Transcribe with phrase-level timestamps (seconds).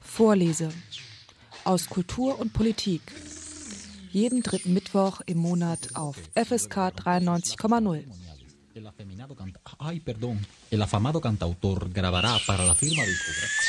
[0.00, 0.70] Vorlese
[1.64, 3.02] aus Kultur und Politik.
[4.10, 8.04] Jeden dritten Mittwoch im Monat auf FSK 93,0.
[8.74, 10.46] El afeminado canta Ay, perdón.
[10.70, 13.60] El afamado cantautor grabará para la firma discográfica.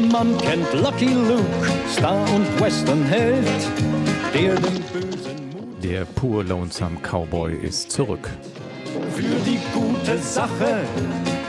[0.00, 1.44] Jedermann kennt Lucky Luke,
[1.86, 3.46] Star und Westernheld,
[4.32, 5.84] der den bösen Mut.
[5.84, 8.30] Der pur lonesome Cowboy ist zurück.
[9.14, 10.84] Für die gute Sache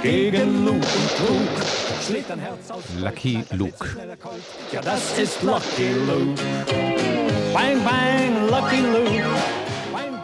[0.04, 1.66] gegen Luke und Trug
[2.06, 2.84] schlägt ein Herz aus.
[3.00, 3.88] Lucky Luke.
[4.74, 6.42] Ja, das ist Lucky Luke.
[7.54, 9.26] Bang, bang, Lucky Luke.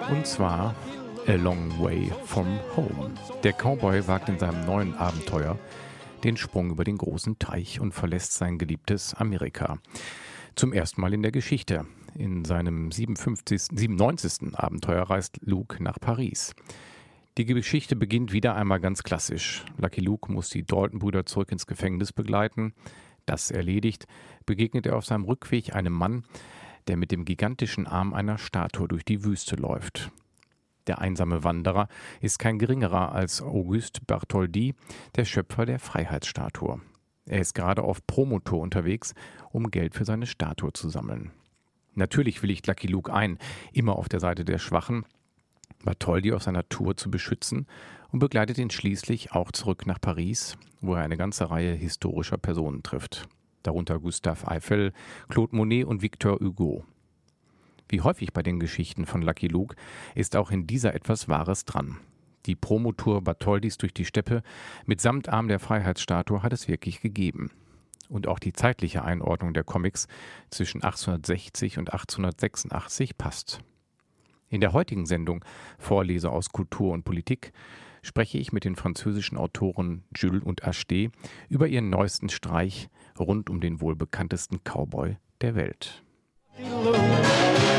[0.10, 0.76] Und zwar
[1.28, 3.12] A Long Way from Home.
[3.44, 5.58] Der Cowboy wagt in seinem neuen Abenteuer
[6.24, 9.80] den Sprung über den großen Teich und verlässt sein geliebtes Amerika.
[10.56, 11.86] Zum ersten Mal in der Geschichte.
[12.16, 14.54] In seinem 57, 97.
[14.56, 16.56] Abenteuer reist Luke nach Paris.
[17.38, 19.64] Die Geschichte beginnt wieder einmal ganz klassisch.
[19.78, 22.74] Lucky Luke muss die Dalton-Brüder zurück ins Gefängnis begleiten.
[23.28, 24.08] Das erledigt,
[24.48, 26.24] begegnet er auf seinem Rückweg einem Mann,
[26.88, 30.12] der mit dem gigantischen Arm einer Statue durch die Wüste läuft.
[30.88, 31.90] Der einsame Wanderer
[32.22, 34.74] ist kein geringerer als Auguste Bartholdi,
[35.16, 36.82] der Schöpfer der Freiheitsstatue.
[37.26, 39.14] Er ist gerade auf Promotor unterwegs,
[39.52, 41.32] um Geld für seine Statue zu sammeln.
[41.94, 43.38] Natürlich willigt Lucky Luke ein,
[43.74, 45.06] immer auf der Seite der Schwachen,
[45.84, 47.68] Bartholdi auf seiner Tour zu beschützen
[48.12, 52.84] und begleitet ihn schließlich auch zurück nach Paris, wo er eine ganze Reihe historischer Personen
[52.84, 53.28] trifft.
[53.64, 54.94] Darunter Gustave Eiffel,
[55.28, 56.86] Claude Monet und Victor Hugo.
[57.90, 59.76] Wie häufig bei den Geschichten von Lucky Luke
[60.16, 61.98] ist auch in dieser etwas Wahres dran.
[62.46, 64.42] Die Promotour Bartholdis durch die Steppe
[64.86, 67.52] mit Samtarm der Freiheitsstatue hat es wirklich gegeben.
[68.10, 70.08] Und auch die zeitliche Einordnung der Comics
[70.50, 73.62] zwischen 1860 und 1886 passt.
[74.50, 75.44] In der heutigen Sendung
[75.78, 77.52] Vorlese aus Kultur und Politik
[78.02, 81.12] spreche ich mit den französischen Autoren Jules und Acheté
[81.50, 86.04] über ihren neuesten Streich rund um den wohl bekanntesten Cowboy der Welt.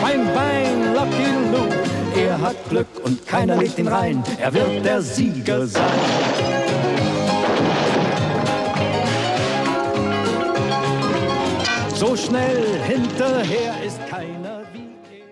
[0.00, 1.74] Bang, bang, Lucky Luke.
[2.16, 4.22] Er hat Glück und keiner legt ihn rein.
[4.40, 5.84] Er wird der Sieger sein.
[11.94, 14.88] So schnell hinterher ist keiner wie
[15.18, 15.26] er.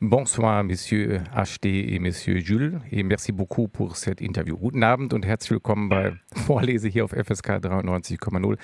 [0.00, 4.58] Bonsoir, Monsieur Acheté et Monsieur Jules, et merci beaucoup pour cet interview.
[4.58, 6.12] Guten Abend und herzlich willkommen bei
[6.46, 8.58] Vorlese hier auf FSK 93,0.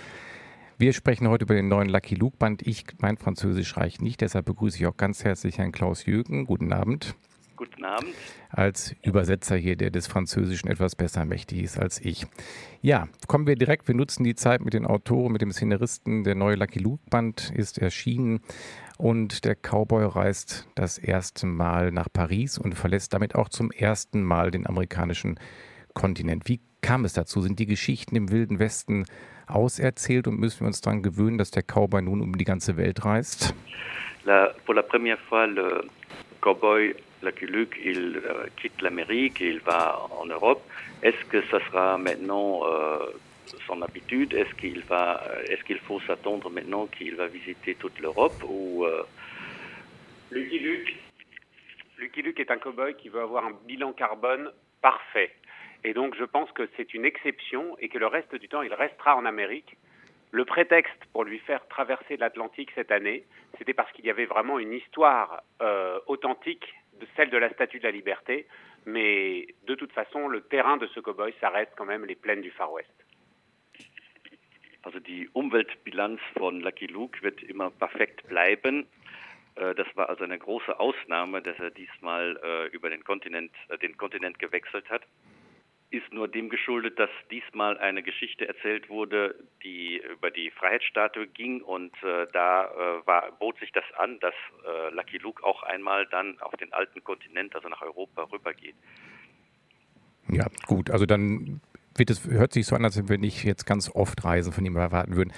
[0.76, 2.66] Wir sprechen heute über den neuen Lucky Luke Band.
[2.66, 6.46] Ich, mein Französisch reicht nicht, deshalb begrüße ich auch ganz herzlich Herrn Klaus Jürgen.
[6.46, 7.14] Guten Abend.
[7.54, 8.12] Guten Abend.
[8.50, 12.26] Als Übersetzer hier, der des Französischen etwas besser mächtig ist als ich.
[12.82, 13.86] Ja, kommen wir direkt.
[13.86, 16.24] Wir nutzen die Zeit mit den Autoren, mit dem Szenaristen.
[16.24, 18.40] Der neue Lucky Luke Band ist erschienen
[18.98, 24.24] und der Cowboy reist das erste Mal nach Paris und verlässt damit auch zum ersten
[24.24, 25.38] Mal den amerikanischen
[25.94, 26.48] Kontinent.
[26.48, 27.40] Wie kam es dazu?
[27.42, 29.04] Sind die Geschichten im Wilden Westen
[29.54, 33.04] auserzählt und müssen wir uns daran gewöhnen, dass der Cowboy nun um die ganze Welt
[33.04, 33.54] reist?
[34.24, 35.84] La, pour la première fois, le
[36.40, 40.62] cowboy Lucky Luke, il euh, quitte l'Amérique, il va en Europe.
[41.02, 42.98] Est-ce que ça sera maintenant euh,
[43.66, 44.34] son habitude?
[44.34, 49.02] Est-ce qu'il va, est-ce qu'il faut s'attendre maintenant qu'il va visiter toute l'Europe ou euh...
[50.30, 50.94] Lucky Luke,
[51.98, 54.50] Lucky Luke est un cowboy qui veut avoir un bilan carbone
[54.82, 55.30] parfait.
[55.84, 58.72] Et donc je pense que c'est une exception et que le reste du temps, il
[58.72, 59.76] restera en Amérique.
[60.30, 63.24] Le prétexte pour lui faire traverser l'Atlantique cette année,
[63.58, 67.78] c'était parce qu'il y avait vraiment une histoire euh, authentique de celle de la Statue
[67.78, 68.46] de la Liberté.
[68.86, 72.42] Mais de toute façon, le terrain de ce cowboy, ça reste quand même les plaines
[72.42, 72.92] du Far West.
[74.82, 78.86] Also die Umweltbilanz von Lucky Luke wird immer perfekt bleiben.
[79.56, 83.78] Äh, Das war also eine große Ausnahme, dass er diesmal äh, über den Kontinent, äh,
[83.78, 85.02] den Kontinent gewechselt hat.
[85.94, 91.62] Ist nur dem geschuldet, dass diesmal eine Geschichte erzählt wurde, die über die Freiheitsstatue ging
[91.62, 94.34] und äh, da äh, war, bot sich das an, dass
[94.66, 98.74] äh, Lucky Luke auch einmal dann auf den alten Kontinent, also nach Europa, rübergeht.
[100.30, 100.90] Ja, gut.
[100.90, 101.60] Also dann
[101.96, 104.64] wird es, hört sich so an, als wenn wir nicht jetzt ganz oft Reisen von
[104.64, 105.32] ihm erwarten würden.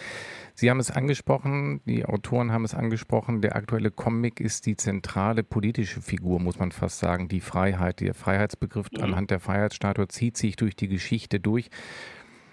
[0.55, 5.43] Sie haben es angesprochen, die Autoren haben es angesprochen, der aktuelle Comic ist die zentrale
[5.43, 7.29] politische Figur, muss man fast sagen.
[7.29, 9.05] Die Freiheit, der Freiheitsbegriff Mhm.
[9.05, 11.69] anhand der Freiheitsstatue zieht sich durch die Geschichte durch.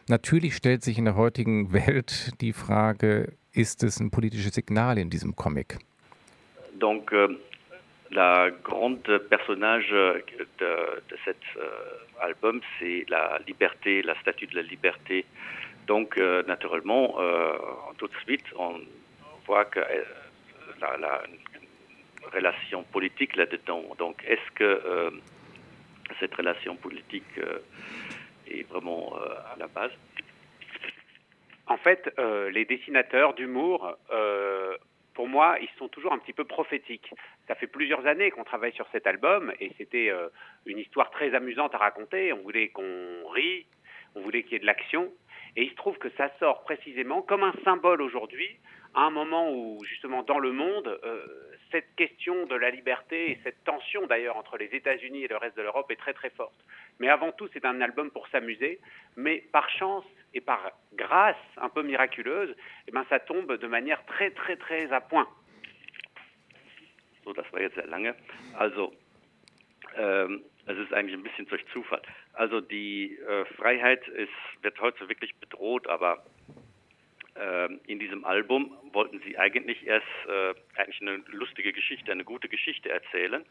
[0.10, 5.10] Natürlich stellt sich in der heutigen Welt die Frage, ist es ein politisches Signal in
[5.10, 5.78] diesem Comic?
[6.80, 7.30] Donc, euh,
[8.14, 10.24] la grande personnage de,
[10.60, 11.70] de cet euh,
[12.22, 15.26] album, c'est la liberté, la statue de la liberté
[15.88, 17.58] Donc, euh, naturellement, euh,
[17.98, 18.80] tout de suite, on
[19.46, 20.04] voit que euh,
[20.80, 21.24] la, la
[22.32, 23.84] relation politique là-dedans.
[23.98, 25.12] Donc, est-ce que euh,
[26.20, 27.60] cette relation politique euh,
[28.48, 29.92] est vraiment euh, à la base?
[31.68, 32.14] En fait,
[32.52, 33.98] les dessinateurs d'humour,
[35.14, 37.14] pour moi, ils sont toujours un petit peu prophétiques.
[37.48, 40.12] Ça fait plusieurs années qu'on travaille sur cet album et c'était
[40.66, 42.34] une histoire très amusante à raconter.
[42.34, 43.66] On voulait qu'on rit,
[44.16, 45.12] on voulait qu'il y ait de l'action.
[45.56, 48.58] Et il se trouve que ça sort précisément comme un symbole aujourd'hui,
[48.96, 51.26] à un moment où, justement, dans le monde, euh,
[51.72, 55.58] cette question de la liberté et cette tension d'ailleurs entre les États-Unis et le reste
[55.58, 56.54] de l'Europe est très très forte.
[57.00, 58.80] Mais avant tout, c'est un album pour s'amuser.
[59.16, 62.56] Mais par chance et par grâce un peu miraculeuse,
[62.88, 65.28] eh ben, ça tombe de manière très très très à point.
[67.24, 68.14] So, das war jetzt sehr lange.
[68.58, 68.94] Also,
[69.96, 72.02] ähm, es ist eigentlich ein bisschen durch Zufall.
[72.34, 74.02] Also die äh, Freiheit
[74.62, 76.24] wird heute wirklich bedroht, aber
[77.88, 82.90] in diesem Album wollten sie eigentlich erst äh, eigentlich eine lustige Geschichte, eine gute Geschichte
[82.90, 83.44] erzählen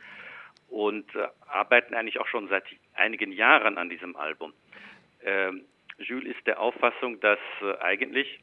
[0.68, 2.64] und äh, arbeiten eigentlich auch schon seit
[2.94, 4.52] einigen Jahren an diesem Album.
[5.24, 5.64] Ähm,
[5.98, 8.40] Jules ist der Auffassung, dass äh, eigentlich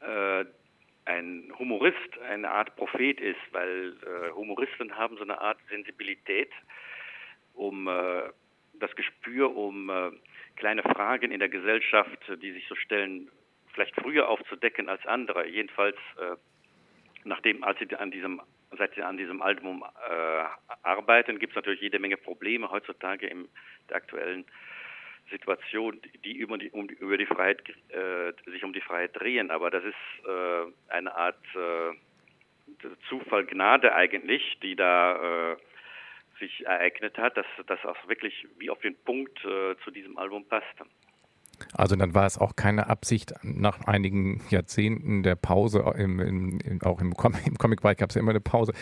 [0.00, 0.44] äh,
[1.04, 3.92] ein Humorist eine Art Prophet ist, weil
[4.36, 6.50] Humoristen haben so eine Art Sensibilität
[7.54, 8.22] um äh,
[8.74, 10.10] das Gespür, um äh,
[10.56, 13.30] kleine Fragen in der Gesellschaft, die sich so stellen,
[13.72, 15.46] vielleicht früher aufzudecken als andere.
[15.46, 16.36] Jedenfalls, äh,
[17.24, 18.40] nachdem, als sie an diesem,
[18.76, 20.44] seit sie an diesem Album äh,
[20.82, 23.48] arbeiten, gibt es natürlich jede Menge Probleme heutzutage in
[23.88, 24.44] der aktuellen
[25.30, 29.50] Situation, die über die, um, über die Freiheit, äh, sich um die Freiheit drehen.
[29.50, 35.56] Aber das ist äh, eine Art äh, Zufall, Gnade eigentlich, die da äh,
[36.40, 40.86] sich ereignet hat, dass das auch wirklich wie auf den Punkt zu diesem Album passte.
[41.72, 47.00] Also dann war es auch keine Absicht, nach einigen Jahrzehnten der Pause, im, im, auch
[47.00, 48.72] im, Com im Comic-Bereich gab es ja immer eine Pause,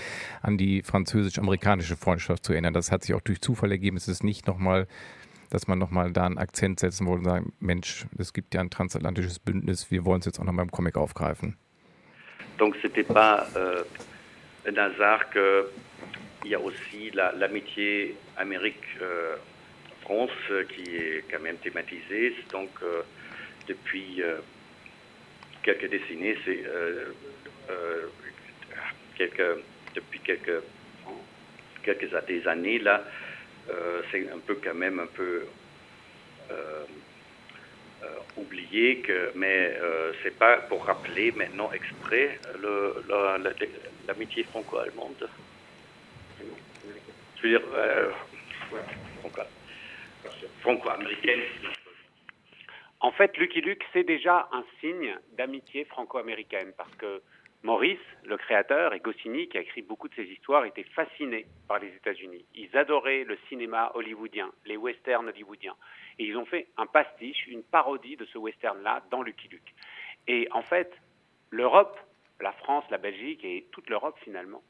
[0.42, 2.74] an die französisch-amerikanische Freundschaft zu erinnern.
[2.74, 3.96] Das hat sich auch durch Zufall ergeben.
[3.96, 4.86] Es ist nicht nochmal,
[5.50, 8.70] dass man nochmal da einen Akzent setzen wollte und sagen, Mensch, es gibt ja ein
[8.70, 11.56] transatlantisches Bündnis, wir wollen es jetzt auch nochmal im Comic aufgreifen.
[12.58, 13.84] Donc c'était pas euh,
[14.66, 15.64] un hasard que
[16.44, 19.36] il y a aussi l'amitié la, Amérique-France euh,
[20.64, 22.34] qui est quand même thématisée.
[22.52, 23.02] Donc, euh,
[23.68, 24.38] depuis euh,
[25.62, 27.12] quelques décennies, c'est euh,
[27.70, 28.06] euh,
[29.94, 30.62] depuis quelques,
[31.82, 33.04] quelques des années là,
[33.70, 35.44] euh, c'est un peu quand même un peu
[38.36, 39.78] oublié que, mais
[40.22, 42.38] c'est pas pour rappeler maintenant exprès
[44.08, 45.28] l'amitié franco-allemande.
[47.36, 48.10] je veux dire, euh,
[50.60, 51.40] franco-américaine.
[53.00, 57.22] En fait, Lucky Luke, c'est déjà un signe d'amitié franco-américaine parce que
[57.62, 61.78] Maurice, le créateur, et Goscinny, qui a écrit beaucoup de ses histoires, étaient fascinés par
[61.78, 62.46] les États-Unis.
[62.54, 65.76] Ils adoraient le cinéma hollywoodien, les westerns hollywoodiens.
[66.18, 69.74] Et ils ont fait un pastiche, une parodie de ce western-là dans Lucky Luke.
[70.26, 70.90] Et en fait,
[71.50, 71.98] l'Europe,
[72.40, 74.62] la France, la Belgique et toute l'Europe finalement,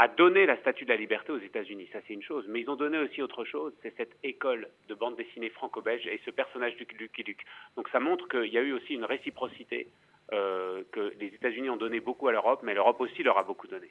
[0.00, 1.86] a donné la statue de la liberté aux États-Unis.
[1.92, 2.46] Ça, c'est une chose.
[2.48, 3.74] Mais ils ont donné aussi autre chose.
[3.82, 7.44] C'est cette école de bande dessinée franco-belge et ce personnage du Lucky Luke.
[7.76, 9.88] Donc ça montre qu'il y a eu aussi une réciprocité,
[10.32, 13.66] euh, que les États-Unis ont donné beaucoup à l'Europe, mais l'Europe aussi leur a beaucoup
[13.66, 13.90] donné.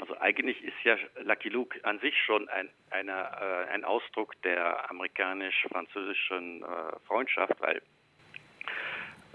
[0.00, 4.90] Also eigentlich ist ja Lucky Luke an sich schon ein, eine, äh, ein Ausdruck der
[4.90, 6.66] amerikanisch-französischen äh,
[7.06, 7.82] Freundschaft, weil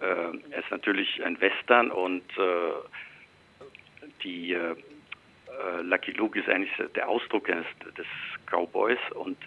[0.01, 2.73] äh, es natürlich ein Western und äh,
[4.23, 7.65] die äh, äh, Lucky Luke ist eigentlich der Ausdruck des,
[7.97, 8.07] des
[8.45, 9.37] Cowboys und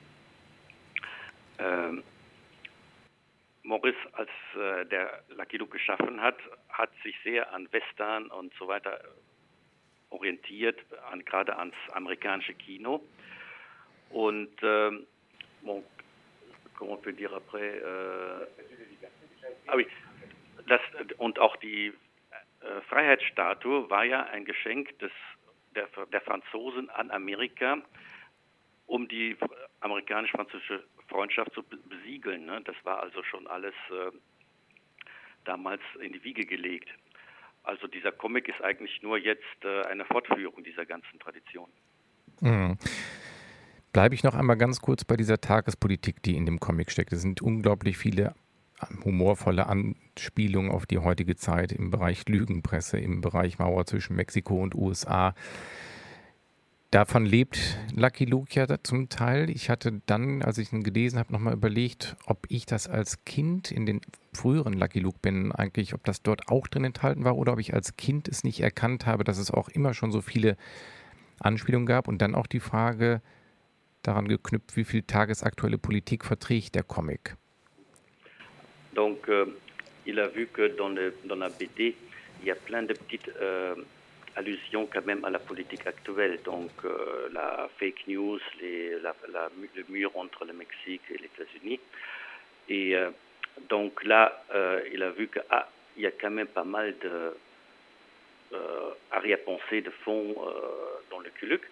[1.59, 1.93] äh,
[3.63, 8.69] Morris, als äh, der Lucky Luke geschaffen hat, hat sich sehr an Western und so
[8.69, 9.01] weiter
[10.11, 10.79] orientiert,
[11.11, 13.03] an, gerade ans amerikanische Kino.
[14.11, 15.07] Und ähm,
[15.63, 15.83] bon,
[16.79, 17.81] comment peut dire après?
[17.83, 18.47] Euh,
[19.67, 19.87] ah oui,
[20.69, 20.81] das,
[21.19, 21.93] und auch die
[22.61, 25.13] äh, Freiheitsstatue war ja ein Geschenk des,
[25.75, 27.79] der, der Franzosen an Amerika,
[28.87, 29.37] um die
[29.81, 32.47] amerikanisch-französische Freundschaft zu besiegeln.
[32.47, 32.61] Ne?
[32.65, 34.17] Das war also schon alles äh,
[35.45, 36.89] damals in die Wiege gelegt.
[37.63, 41.69] Also dieser Comic ist eigentlich nur jetzt äh, eine Fortführung dieser ganzen Tradition.
[42.41, 42.79] Mhm.
[43.93, 47.13] Bleibe ich noch einmal ganz kurz bei dieser Tagespolitik, die in dem Comic steckt.
[47.13, 48.35] Es sind unglaublich viele
[49.05, 54.75] humorvolle Anspielungen auf die heutige Zeit, im Bereich Lügenpresse, im Bereich Mauer zwischen Mexiko und
[54.75, 55.35] USA.
[56.91, 59.51] Davon lebt Lucky Luke ja zum Teil.
[59.51, 63.73] Ich hatte dann, als ich ihn gelesen habe, nochmal überlegt, ob ich das als Kind
[63.73, 64.01] in den
[64.33, 67.75] früheren Lucky Luke bin, eigentlich, ob das dort auch drin enthalten war oder ob ich
[67.75, 70.57] als Kind es nicht erkannt habe, dass es auch immer schon so viele
[71.41, 72.07] Anspielungen gab.
[72.07, 73.21] Und dann auch die Frage
[74.03, 77.37] daran geknüpft, wie viel tagesaktuelle Politik verträgt der Comic.
[78.97, 79.45] Donc, euh,
[80.07, 81.95] il a vu que dans, la BD,
[82.41, 83.75] il y a plein de petites euh,
[84.37, 86.41] allusions quand même à la politique actuelle.
[86.45, 91.81] Donc euh, la fake news, le mur entre le Mexique et les États-Unis.
[92.69, 92.97] Et
[93.69, 94.43] donc là,
[94.93, 97.33] il a vu qu'il ah, y a quand même pas mal de
[99.13, 100.35] arrière-pensées de fond
[101.11, 101.63] dans le Culuc.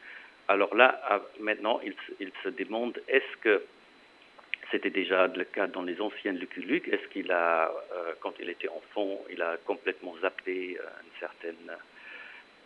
[0.47, 1.81] Alors là, ah, maintenant,
[2.21, 3.63] il se demande est-ce que
[4.75, 6.91] c'était déjà le cas dans les anciennes Lucky.
[6.91, 11.71] Est-ce qu'il a, euh, quand il était enfant, il a complètement zappé euh, une certaine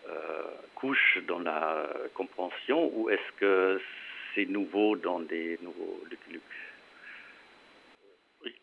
[0.08, 0.42] euh,
[0.74, 3.78] couche dans la compréhension ou est-ce que
[4.34, 6.40] c'est nouveau dans des nouveaux Lucky
[8.42, 8.54] oui.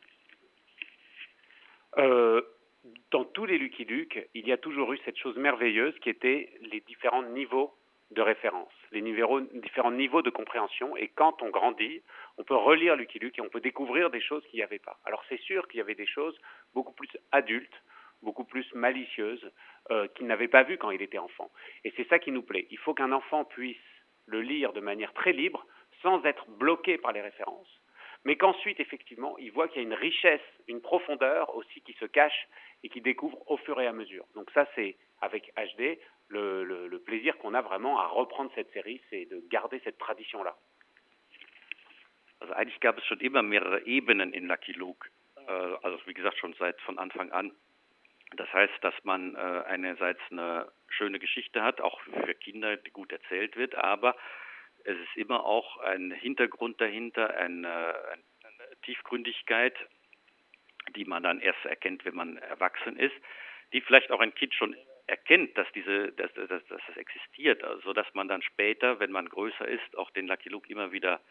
[3.11, 6.49] Dans tous les Lucky Luke, il y a toujours eu cette chose merveilleuse qui était
[6.71, 7.75] les différents niveaux
[8.09, 10.95] de référence, niveaux, différents niveaux de compréhension.
[10.97, 12.01] Et quand on grandit,
[12.37, 14.99] on peut relire Lucky Luke et on peut découvrir des choses qu'il n'y avait pas.
[15.05, 16.39] Alors c'est sûr qu'il y avait des choses
[16.73, 17.83] beaucoup plus adultes,
[18.21, 19.51] beaucoup plus malicieuses,
[19.91, 21.51] euh, qu'il n'avait pas vues quand il était enfant.
[21.83, 22.67] Et c'est ça qui nous plaît.
[22.71, 23.77] Il faut qu'un enfant puisse
[24.25, 25.65] le lire de manière très libre,
[26.01, 27.81] sans être bloqué par les références,
[28.25, 32.05] mais qu'ensuite, effectivement, il voit qu'il y a une richesse, une profondeur aussi qui se
[32.05, 32.47] cache
[32.83, 34.25] et qui découvre au fur et à mesure.
[34.33, 38.71] Donc ça, c'est avec HD le, le, le plaisir qu'on a vraiment à reprendre cette
[38.71, 40.55] série, c'est de garder cette tradition-là.
[42.39, 45.09] Also eigentlich gab es schon immer mehrere Ebenen in Lucky Luke.
[45.35, 47.51] Äh, also wie gesagt schon seit von Anfang an.
[48.35, 53.11] Das heißt, dass man äh, einerseits eine schöne Geschichte hat, auch für Kinder, die gut
[53.11, 54.15] erzählt wird, aber
[54.83, 59.75] es ist immer auch ein Hintergrund dahinter, eine, eine Tiefgründigkeit,
[60.95, 63.15] die man dann erst erkennt, wenn man erwachsen ist,
[63.73, 64.75] die vielleicht auch ein Kind schon
[65.07, 69.29] erkennt, dass diese, dass, dass, dass das existiert, also dass man dann später, wenn man
[69.29, 71.21] größer ist, auch den Lucky Luke immer wieder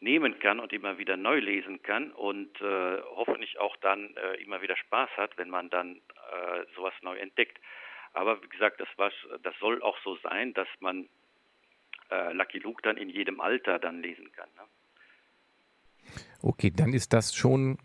[0.00, 4.60] nehmen kann und immer wieder neu lesen kann und äh, hoffentlich auch dann äh, immer
[4.62, 7.58] wieder Spaß hat, wenn man dann äh, sowas neu entdeckt.
[8.12, 9.10] Aber wie gesagt, das, war,
[9.42, 11.08] das soll auch so sein, dass man
[12.10, 14.48] äh, Lucky Luke dann in jedem Alter dann lesen kann.
[14.56, 14.62] Ne?
[16.42, 17.78] Okay, dann ist das schon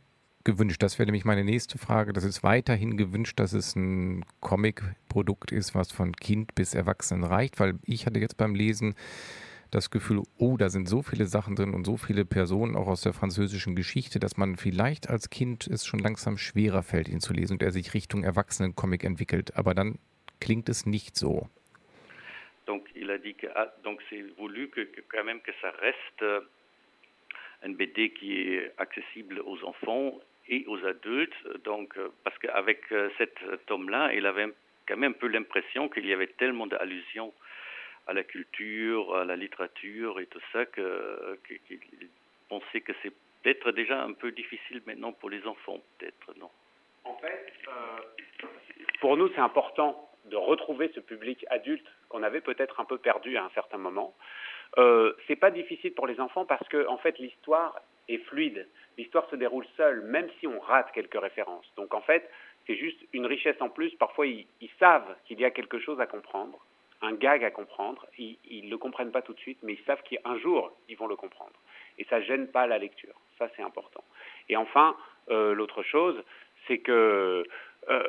[0.44, 0.82] gewünscht.
[0.82, 2.14] Das wäre nämlich meine nächste Frage.
[2.14, 7.60] Das ist weiterhin gewünscht, dass es ein Comic-Produkt ist, was von Kind bis Erwachsenen reicht,
[7.60, 8.96] weil ich hatte jetzt beim Lesen
[9.72, 13.02] das Gefühl, oh, da sind so viele Sachen drin und so viele Personen auch aus
[13.02, 17.34] der französischen Geschichte, dass man vielleicht als Kind es schon langsam schwerer fällt, ihn zu
[17.34, 19.56] lesen und er sich Richtung Erwachsenen-Comic entwickelt.
[19.56, 20.00] Aber dann
[20.40, 21.50] klingt es nicht so.
[22.66, 25.72] Donc, il a dit que ah, donc c'est voulu que, que, quand même que ça
[25.82, 26.42] reste euh,
[27.64, 30.20] un BD qui est accessible aux enfants
[30.50, 31.64] et aux adultes.
[31.64, 33.36] Donc, euh, parce qu'avec euh, cet
[33.68, 34.48] tome-là, il avait
[34.88, 37.34] quand même un peu l'impression qu'il y avait tellement d'allusions
[38.08, 41.60] à la culture, à la littérature et tout ça, qu'il
[42.50, 43.14] pensait que c'est
[43.44, 46.50] peut-être déjà un peu difficile maintenant pour les enfants, peut-être, non?
[47.04, 48.48] En fait, euh,
[49.00, 53.38] pour nous, c'est important de retrouver ce public adulte qu'on avait peut-être un peu perdu
[53.38, 54.16] à un certain moment.
[54.78, 58.68] Euh, c'est pas difficile pour les enfants parce que en fait l'histoire est fluide.
[58.98, 61.72] L'histoire se déroule seule, même si on rate quelques références.
[61.78, 62.30] Donc en fait,
[62.68, 63.92] c'est juste une richesse en plus.
[63.96, 64.46] Parfois, ils,
[64.80, 66.60] savent qu'il y a quelque chose à comprendre
[67.02, 68.06] un gag à comprendre.
[68.18, 71.08] Ils ne le comprennent pas tout de suite, mais ils savent qu'un jour, ils vont
[71.08, 71.54] le comprendre.
[71.98, 73.16] Et ça gêne pas la lecture.
[73.38, 74.04] Ça, c'est important.
[74.50, 74.98] Et enfin,
[75.30, 76.22] euh, l'autre chose,
[76.68, 77.46] c'est que
[77.90, 78.04] euh,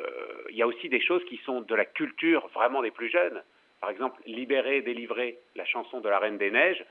[0.49, 3.41] il y a aussi des choses qui sont de la culture vraiment des plus jeunes.
[3.79, 6.83] Par exemple, Libérer, délivrer, la chanson de la Reine des Neiges.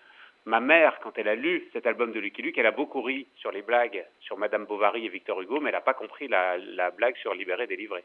[0.46, 3.26] Ma mère, quand elle a lu cet album de Lucky Luke, elle a beaucoup ri
[3.36, 6.56] sur les blagues sur Madame Bovary et Victor Hugo, mais elle n'a pas compris la,
[6.56, 8.04] la blague sur Libérer, délivrer.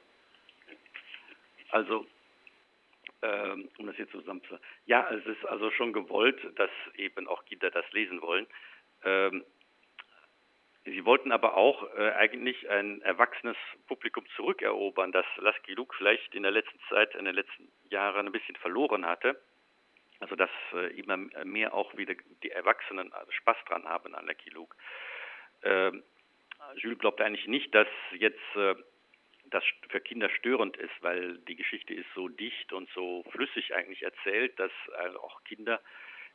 [1.72, 2.06] Also,
[3.22, 4.64] ähm, um das jetzt zusammenzufassen.
[4.86, 8.48] Ja, es ist also schon gewollt, dass eben auch Kinder das lesen wollen.
[9.04, 9.46] Ähm,
[10.88, 16.44] Sie wollten aber auch äh, eigentlich ein erwachsenes Publikum zurückerobern, das Lasky Luke vielleicht in
[16.44, 19.42] der letzten Zeit, in den letzten Jahren ein bisschen verloren hatte.
[20.20, 24.76] Also dass äh, immer mehr auch wieder die Erwachsenen Spaß dran haben an Lucky Luke.
[25.64, 26.04] Ähm,
[26.78, 28.76] Jules glaubt eigentlich nicht, dass jetzt äh,
[29.50, 34.04] das für Kinder störend ist, weil die Geschichte ist so dicht und so flüssig eigentlich
[34.04, 35.82] erzählt, dass also auch Kinder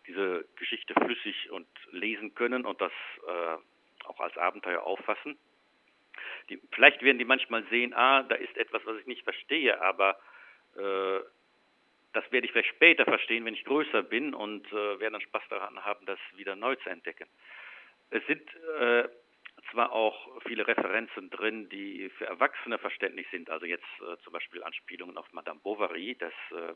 [0.07, 2.93] diese Geschichte flüssig und lesen können und das
[3.27, 5.39] äh, auch als Abenteuer auffassen.
[6.49, 10.19] Die, vielleicht werden die manchmal sehen, ah, da ist etwas, was ich nicht verstehe, aber
[10.77, 11.21] äh,
[12.13, 15.43] das werde ich vielleicht später verstehen, wenn ich größer bin und äh, werde dann Spaß
[15.49, 17.29] daran haben, das wieder neu zu entdecken.
[18.11, 18.43] Es sind
[18.79, 19.09] äh,
[19.71, 24.63] zwar auch viele Referenzen drin, die für Erwachsene verständlich sind, also jetzt äh, zum Beispiel
[24.63, 26.75] Anspielungen auf Madame Bovary, das äh,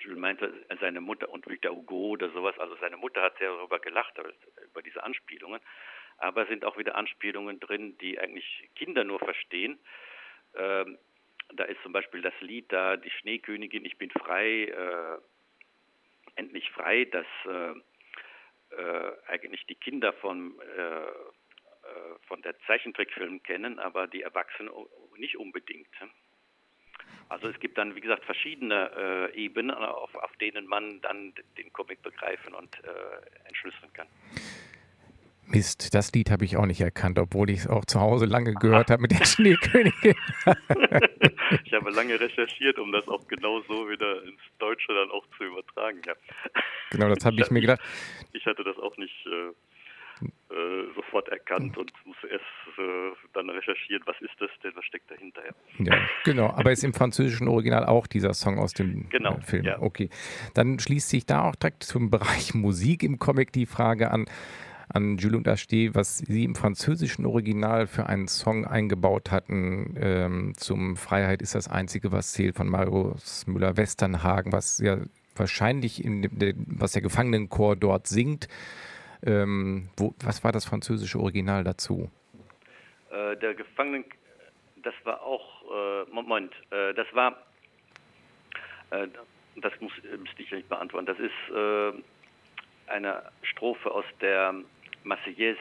[0.00, 3.78] Jules meinte, seine Mutter und Victor Hugo oder sowas, also seine Mutter hat sehr darüber
[3.78, 4.14] gelacht,
[4.64, 5.60] über diese Anspielungen,
[6.18, 9.78] aber es sind auch wieder Anspielungen drin, die eigentlich Kinder nur verstehen.
[10.56, 10.98] Ähm,
[11.52, 15.18] da ist zum Beispiel das Lied da, die Schneekönigin, ich bin frei, äh,
[16.36, 17.74] endlich frei, das äh,
[18.76, 21.06] äh, eigentlich die Kinder von, äh, äh,
[22.26, 24.72] von der Zeichentrickfilm kennen, aber die Erwachsenen
[25.16, 25.88] nicht unbedingt.
[27.28, 28.90] Also es gibt dann, wie gesagt, verschiedene
[29.34, 34.08] äh, Ebenen, auf, auf, denen man dann den Comic begreifen und äh, entschlüsseln kann.
[35.46, 38.54] Mist, das Lied habe ich auch nicht erkannt, obwohl ich es auch zu Hause lange
[38.54, 40.14] gehört habe mit der Schneekönigin.
[41.64, 45.44] ich habe lange recherchiert, um das auch genau so wieder ins Deutsche dann auch zu
[45.44, 46.00] übertragen.
[46.06, 46.14] Ja.
[46.90, 47.80] Genau, das habe ich, ich, mir gedacht.
[48.32, 49.52] Ich hatte das auch nicht äh,
[50.50, 52.44] äh, sofort erkannt und musste erst
[52.78, 55.42] äh, dann recherchieren, was ist das denn, was steckt dahinter.
[55.78, 55.98] Ja.
[56.24, 59.64] genau, aber ist im französischen Original auch dieser Song aus dem genau, äh, Film.
[59.64, 59.80] Ja.
[59.80, 60.10] Okay,
[60.54, 64.26] dann schließt sich da auch direkt zum Bereich Musik im Comic die Frage an
[64.88, 70.96] an und Acheté, was sie im französischen Original für einen Song eingebaut hatten ähm, zum
[70.96, 74.98] Freiheit ist das Einzige, was zählt von Marius Müller-Westernhagen, was ja
[75.36, 78.48] wahrscheinlich in dem, was der Gefangenenchor dort singt.
[79.26, 82.10] Ähm, wo, was war das französische Original dazu?
[83.10, 84.04] Äh, der Gefangenen,
[84.82, 87.36] das war auch, äh, Moment, äh, das war,
[88.90, 89.08] äh,
[89.56, 91.32] das muss, müsste ich nicht beantworten, das ist
[92.86, 94.54] eine Strophe aus der
[95.04, 95.58] Marseillaise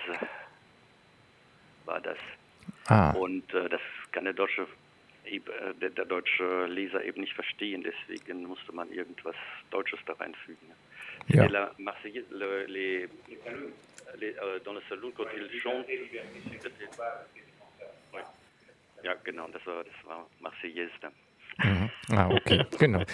[1.85, 2.17] war das.
[2.87, 3.11] Ah.
[3.11, 4.67] Und äh, das kann der deutsche,
[5.25, 5.39] äh,
[5.81, 9.35] der, der, deutsche Leser eben nicht verstehen, deswegen musste man irgendwas
[9.71, 10.67] Deutsches da reinfügen.
[11.27, 11.45] Ja.
[11.45, 13.09] La Marseillaise, le, les,
[14.17, 15.87] les, euh, dans le salon, quand il chante.
[19.03, 20.91] Ja, genau, das war, das war Marseillaise.
[21.57, 21.89] Mhm.
[22.09, 23.03] Ah, okay, genau.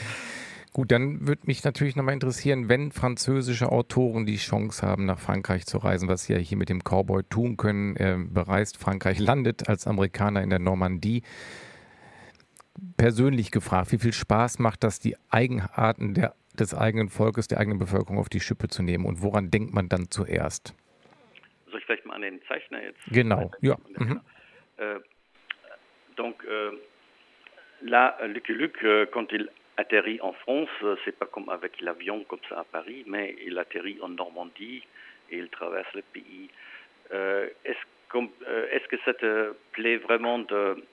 [0.71, 5.65] Gut, dann würde mich natürlich nochmal interessieren, wenn französische Autoren die Chance haben, nach Frankreich
[5.65, 7.95] zu reisen, was sie ja hier mit dem Cowboy tun können.
[7.95, 11.23] Er bereist Frankreich, landet als Amerikaner in der Normandie.
[12.97, 17.79] Persönlich gefragt, wie viel Spaß macht das, die Eigenarten der, des eigenen Volkes, der eigenen
[17.79, 19.05] Bevölkerung auf die Schippe zu nehmen?
[19.05, 20.75] Und woran denkt man dann zuerst?
[21.71, 22.99] Soll ich vielleicht mal an den Zeichner jetzt?
[23.08, 23.75] Genau, ja.
[23.97, 24.21] Mhm.
[24.77, 24.99] Äh,
[26.15, 26.77] donc, euh,
[27.82, 30.69] là, Lucky Luke, euh, quand il atterrit en France,
[31.05, 34.83] c'est pas comme avec l'avion comme ça à Paris, mais il atterrit en Normandie
[35.31, 36.49] et il traverse le pays.
[37.13, 37.83] Euh, est-ce,
[38.15, 40.83] euh, est que ça te plaît vraiment de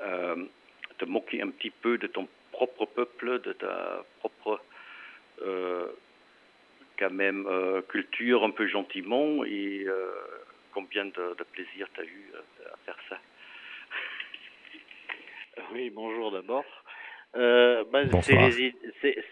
[0.00, 0.44] euh,
[0.98, 4.60] te moquer un petit peu de ton propre peuple, de ta propre
[6.96, 7.44] quand même
[7.88, 9.84] culture un peu gentiment et
[10.72, 12.32] combien de, de plaisir tu as eu
[12.72, 13.18] à faire ça?
[15.72, 16.83] Oui, bonjour d'abord.
[17.36, 18.74] Euh, bah, c'est les,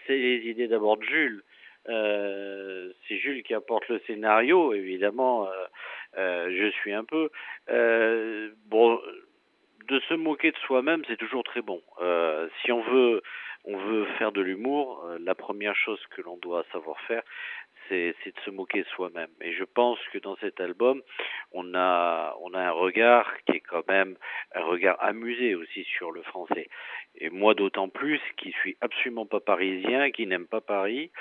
[0.09, 1.43] les, idées d'abord de Jules.
[1.89, 5.47] Euh, c'est Jules qui apporte le scénario, évidemment.
[6.17, 7.29] Euh, je suis un peu.
[8.67, 8.99] Bon,
[9.87, 11.81] de se moquer de soi-même, c'est toujours très bon.
[12.61, 13.21] Si on veut,
[13.65, 17.23] on veut faire de l'humour, la première chose que l'on doit savoir faire,
[17.89, 19.29] c'est de se moquer soi-même.
[19.41, 21.01] Et je pense que dans cet album,
[21.51, 24.15] on a, on a un regard qui est quand même
[24.53, 26.69] un regard amusé aussi sur le français.
[27.15, 31.11] Et moi d'autant plus qui suis absolument pas parisien, qui n'aime pas Paris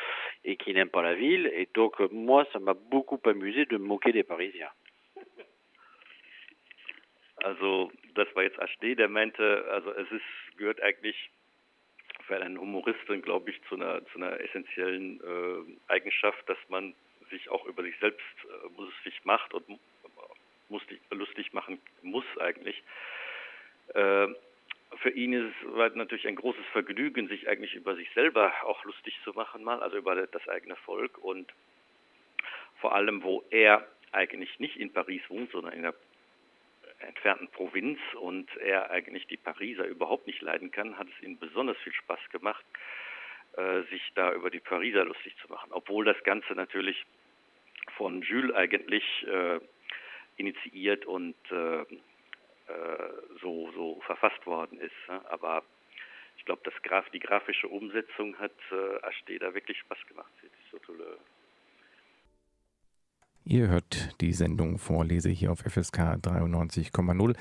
[0.44, 1.51] et qui n'aime pas la ville.
[1.55, 4.70] Et donc moi, ça m'a beaucoup amusé de me moquer des Parisiens.
[7.44, 11.16] Also das war jetzt HD, der meinte, also es ist, gehört eigentlich
[12.27, 16.95] für einen Humoristen, glaube ich, zu einer, zu einer essentiellen äh, Eigenschaft, dass man
[17.31, 19.81] sich auch über sich selbst äh, lustig macht und
[20.69, 22.83] muss lustig machen muss eigentlich.
[23.95, 24.29] Äh,
[24.99, 29.19] für ihn ist es natürlich ein großes Vergnügen, sich eigentlich über sich selber auch lustig
[29.25, 31.53] zu machen, mal, also über das eigene Volk und
[32.81, 35.95] vor allem, wo er eigentlich nicht in Paris wohnt, sondern in der
[37.03, 41.77] entfernten Provinz und er eigentlich die Pariser überhaupt nicht leiden kann, hat es ihm besonders
[41.79, 42.65] viel Spaß gemacht,
[43.57, 45.71] äh, sich da über die Pariser lustig zu machen.
[45.73, 47.05] Obwohl das Ganze natürlich
[47.97, 49.61] von Jules eigentlich äh,
[50.37, 51.85] initiiert und äh,
[53.41, 54.93] so, so verfasst worden ist.
[55.29, 55.62] Aber
[56.38, 60.33] ich glaube, Graf, die grafische Umsetzung hat äh, Achte da wirklich Spaß gemacht.
[60.88, 61.19] Le,
[63.45, 67.35] Ihr hört die Sendung Vorlese hier auf FSK 93,0.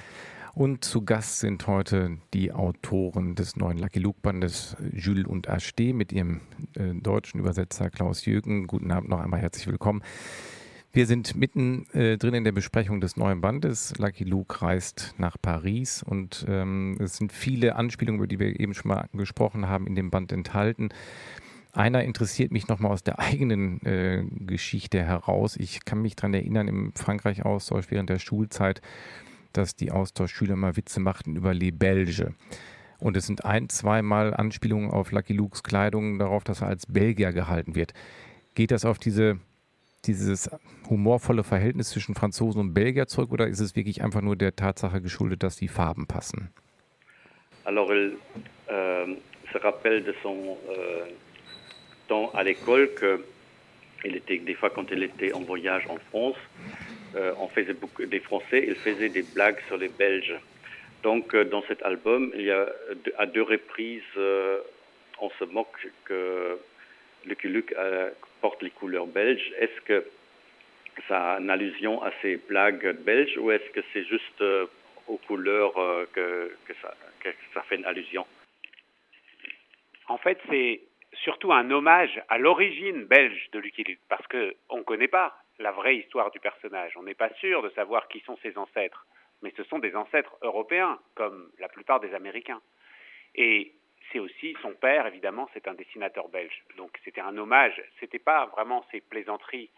[0.54, 5.94] Und zu Gast sind heute die Autoren des neuen Lucky Luke Bandes Jules und Acheté
[5.94, 6.42] mit ihrem
[6.76, 8.66] äh, deutschen Übersetzer Klaus Jürgen.
[8.66, 10.02] Guten Abend noch einmal herzlich willkommen.
[10.92, 13.94] Wir sind mitten äh, drin in der Besprechung des neuen Bandes.
[13.98, 18.74] Lucky Luke reist nach Paris und ähm, es sind viele Anspielungen, über die wir eben
[18.74, 20.90] schon mal gesprochen haben, in dem Band enthalten.
[21.74, 25.56] Einer interessiert mich nochmal aus der eigenen äh, Geschichte heraus.
[25.56, 28.82] Ich kann mich daran erinnern, im Frankreich-Austausch während der Schulzeit,
[29.54, 32.26] dass die Austauschschüler mal Witze machten über Les Belges.
[33.00, 37.32] Und es sind ein, zweimal Anspielungen auf Lucky Lukes Kleidung darauf, dass er als Belgier
[37.32, 37.94] gehalten wird.
[38.54, 39.40] Geht das auf diese,
[40.06, 40.50] dieses
[40.90, 45.02] humorvolle Verhältnis zwischen Franzosen und Belgier zurück oder ist es wirklich einfach nur der Tatsache
[45.02, 46.50] geschuldet, dass die Farben passen?
[47.64, 48.18] Alors, il
[48.70, 49.16] euh,
[49.52, 51.06] se rappelle de son euh,
[52.34, 53.24] à l'école que
[54.04, 56.38] était des fois quand il était en voyage en France,
[57.16, 60.36] euh, on faisait beaucoup des Français, il faisait des blagues sur les Belges.
[61.04, 62.68] Donc euh, dans cet album, il y a
[63.18, 64.60] à deux reprises, euh,
[65.20, 66.58] on se moque que
[67.26, 67.76] Lucky Luke
[68.42, 69.54] porte les couleurs belges.
[69.60, 70.04] Est-ce que
[71.08, 74.44] ça a une allusion à ces blagues belges ou est-ce que c'est juste
[75.08, 75.76] aux couleurs
[76.14, 76.52] que
[77.54, 78.26] ça fait une allusion?
[80.08, 80.82] En fait, c'est
[81.14, 85.72] surtout un hommage à l'origine belge de Lucky Luke, parce qu'on ne connaît pas la
[85.72, 86.94] vraie histoire du personnage.
[86.98, 89.06] On n'est pas sûr de savoir qui sont ses ancêtres,
[89.42, 92.62] mais ce sont des ancêtres européens, comme la plupart des Américains.
[93.36, 93.74] Et
[94.12, 96.64] c'est aussi son père, évidemment, c'est un dessinateur belge.
[96.78, 97.82] Donc c'était un hommage.
[98.00, 99.70] C'était pas vraiment ses plaisanteries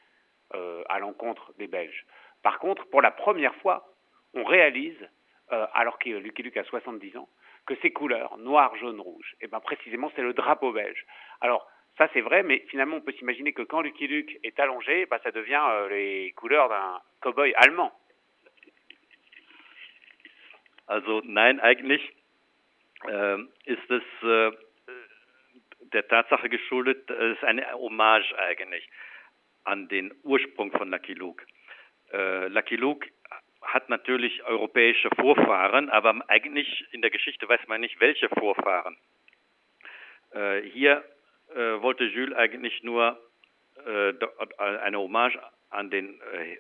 [0.56, 2.06] euh, à l'encontre des Belges.
[2.42, 3.94] Par contre, pour la première fois,
[4.34, 4.98] on réalise,
[5.52, 7.30] euh, alors que Lucky Luke a 70 ans,
[7.66, 11.06] que ces couleurs, noir, jaune, rouge, et eh ben précisément c'est le drapeau belge.
[11.42, 15.06] Alors ça c'est vrai, mais finalement on peut s'imaginer que quand Lucky Luke est allongé,
[15.06, 17.92] bah, ça devient euh, les couleurs d'un Cowboy allemand.
[20.88, 22.02] Also nein, eigentlich
[23.08, 24.52] äh, ist es äh,
[25.94, 28.90] der Tatsache geschuldet, es ist eine Hommage eigentlich
[29.64, 31.46] an den Ursprung von Lucky Luke.
[32.12, 33.08] Äh, Lucky Luke
[33.74, 38.96] hat natürlich europäische Vorfahren, aber eigentlich in der Geschichte weiß man nicht, welche Vorfahren.
[40.32, 41.04] Äh, hier
[41.56, 43.20] äh, wollte Jules eigentlich nur
[43.86, 44.14] äh,
[44.58, 45.40] eine Hommage
[45.72, 46.58] an den äh,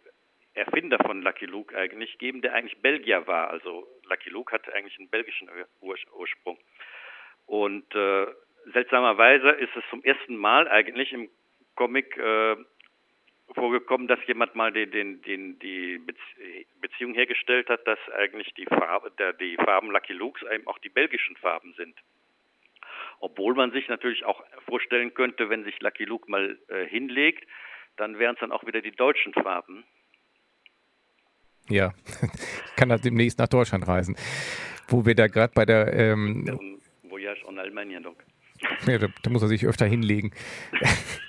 [0.56, 3.50] Erfinder von Lucky Luke eigentlich geben, der eigentlich Belgier war.
[3.50, 5.50] Also Lucky Luke hatte eigentlich einen belgischen
[5.82, 6.58] Ur Ursprung.
[7.46, 8.26] Und äh,
[8.74, 11.30] seltsamerweise ist es zum ersten Mal eigentlich im
[11.76, 12.56] Comic äh,
[13.52, 16.02] vorgekommen, dass jemand mal den, den, den, die
[16.82, 20.90] Beziehung hergestellt hat, dass eigentlich die, Farbe, der, die Farben Lucky Lukes eben auch die
[20.90, 21.96] belgischen Farben sind.
[23.20, 27.48] Obwohl man sich natürlich auch vorstellen könnte, wenn sich Lucky Luke mal äh, hinlegt,
[27.98, 29.84] dann wären es dann auch wieder die deutschen Farben.
[31.70, 31.94] Ja,
[32.66, 34.18] ich kann das demnächst nach Deutschland reisen.
[34.88, 35.94] Wo wir da gerade bei der.
[35.94, 38.18] Ähm, Voyage en Allemagne, donc.
[38.86, 40.32] Ja, da, da muss er sich öfter hinlegen.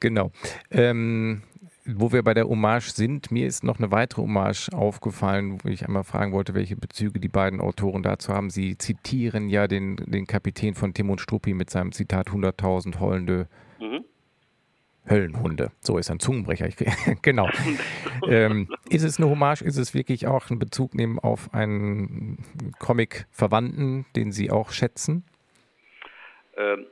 [0.00, 0.30] Genau.
[0.70, 1.42] Ähm,
[1.86, 5.86] wo wir bei der Hommage sind, mir ist noch eine weitere Hommage aufgefallen, wo ich
[5.86, 8.50] einmal fragen wollte, welche Bezüge die beiden Autoren dazu haben.
[8.50, 14.04] Sie zitieren ja den, den Kapitän von Timon Struppi mit seinem Zitat 100.000 heulende mhm.
[15.08, 15.70] Höllenhunde.
[15.80, 16.66] So ist ein Zungenbrecher.
[16.66, 16.76] Ich,
[17.22, 17.48] genau.
[18.28, 19.62] ähm, ist es eine Hommage?
[19.62, 22.38] Ist es wirklich auch ein Bezug nehmen auf einen
[22.80, 25.24] Comic-Verwandten, den Sie auch schätzen?
[26.56, 26.86] Ähm,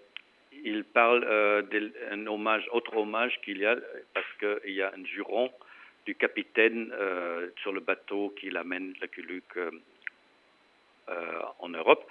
[0.64, 3.76] il parle euh, d'un hommage, autre hommage qu'il y a,
[4.14, 5.52] parce qu'il y a un juron
[6.06, 12.10] du capitaine euh, sur le bateau qui l'amène, la Luke, euh, en Europe,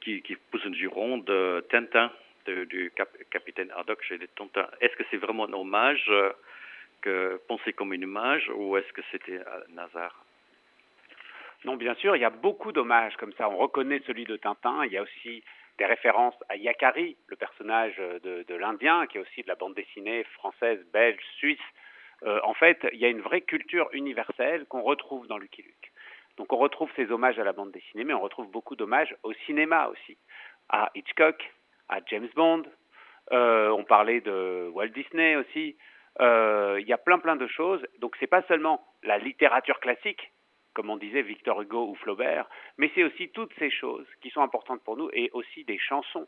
[0.00, 2.12] qui, pousse un juron de Tintin,
[2.46, 4.68] du cap, capitaine Haddock chez les Tontins.
[4.80, 6.08] Est-ce que c'est vraiment un hommage
[7.00, 10.24] que pensé comme une image ou est-ce que c'était un hasard
[11.64, 13.48] Non, bien sûr, il y a beaucoup d'hommages comme ça.
[13.48, 14.84] On reconnaît celui de Tintin.
[14.84, 15.42] Il y a aussi
[15.78, 20.24] des références à Yakari, le personnage de, l'Indien, qui est aussi de la bande dessinée
[20.24, 21.58] française, belge, suisse.
[22.22, 25.92] Euh, en fait, il y a une vraie culture universelle qu'on retrouve dans Lucky Luke.
[26.36, 29.32] Donc on retrouve ces hommages à la bande dessinée, mais on retrouve beaucoup d'hommages au
[29.46, 30.16] cinéma aussi,
[30.68, 31.52] à Hitchcock,
[31.88, 32.64] à James Bond.
[33.32, 35.76] Euh, on parlait de Walt Disney aussi.
[36.20, 37.84] Euh, il y a plein plein de choses.
[37.98, 40.32] Donc c'est pas seulement la littérature classique
[40.74, 44.42] comme on disait Victor Hugo ou Flaubert, mais c'est aussi toutes ces choses qui sont
[44.42, 46.26] importantes pour nous et aussi des chansons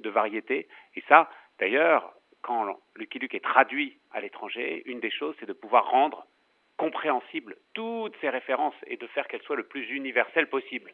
[0.00, 0.68] de variété.
[0.96, 5.52] Et ça, d'ailleurs, quand Lucky Luke est traduit à l'étranger, une des choses, c'est de
[5.52, 6.26] pouvoir rendre
[6.76, 10.90] compréhensible toutes ces références et de faire qu'elles soient le plus universelles possible.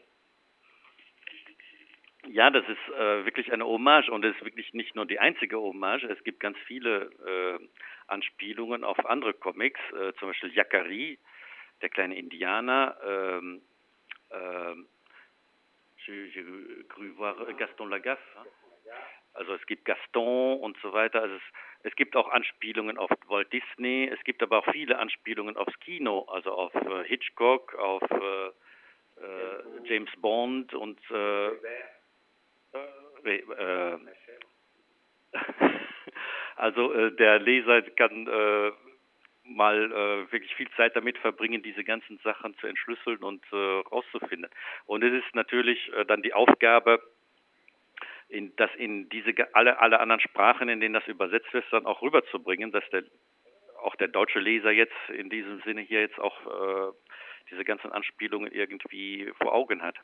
[2.29, 5.59] Ja, das ist äh, wirklich eine Hommage und es ist wirklich nicht nur die einzige
[5.59, 6.05] Hommage.
[6.05, 7.59] Es gibt ganz viele äh,
[8.09, 10.53] Anspielungen auf andere Comics, äh, zum Beispiel
[11.83, 12.97] der kleine Indianer.
[13.05, 13.63] Ähm,
[14.33, 14.87] ähm,
[16.89, 18.23] cru voir Gaston Lagaffe.
[19.33, 21.23] Also es gibt Gaston und so weiter.
[21.23, 21.43] Also es,
[21.85, 24.11] es, gibt auch Anspielungen auf Walt Disney.
[24.13, 28.53] Es gibt aber auch viele Anspielungen aufs Kino, also auf äh, Hitchcock, auf äh, äh,
[29.85, 31.49] James Bond und äh,
[33.25, 33.99] äh,
[36.57, 38.27] also äh, der Leser kann
[39.55, 44.51] mal äh, wirklich viel Zeit damit verbringen, diese ganzen Sachen zu entschlüsseln und äh, rauszufinden.
[44.87, 47.03] Und es ist natürlich äh, dann die Aufgabe,
[48.29, 52.01] in, das in diese alle alle anderen Sprachen, in denen das übersetzt wird, dann auch
[52.01, 53.03] rüberzubringen, dass der
[53.83, 56.93] auch der deutsche Leser jetzt in diesem Sinne hier jetzt auch äh,
[57.51, 59.97] diese ganzen Anspielungen irgendwie vor Augen hat.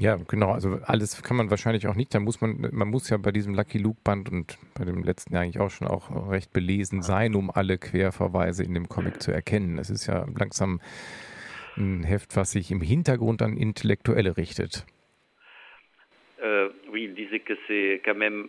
[0.00, 0.52] Ja, genau.
[0.52, 2.14] Also alles kann man wahrscheinlich auch nicht.
[2.14, 5.34] Da muss man, man muss ja bei diesem Lucky Luke Band und bei dem letzten
[5.34, 9.30] Jahr eigentlich auch schon auch recht belesen sein, um alle Querverweise in dem Comic zu
[9.30, 9.76] erkennen.
[9.76, 10.80] Es ist ja langsam
[11.76, 14.86] ein Heft, was sich im Hintergrund an Intellektuelle richtet.
[16.42, 18.48] Euh, oui, il disait que c'est quand même,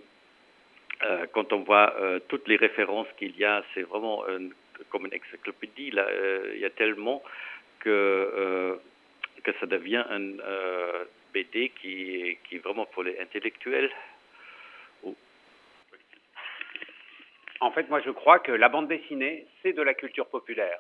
[1.06, 4.54] euh, quand on voit euh, toutes les références qu'il y a, c'est vraiment une,
[4.90, 5.92] comme une encyclopédie.
[5.92, 7.22] Là, euh, il y a tellement
[7.82, 8.76] que, euh,
[9.44, 13.92] que ça devient un euh, BD qui, est vraiment pour les intellectuels.
[17.60, 20.80] En fait, moi, je crois que la bande dessinée, c'est de la culture populaire.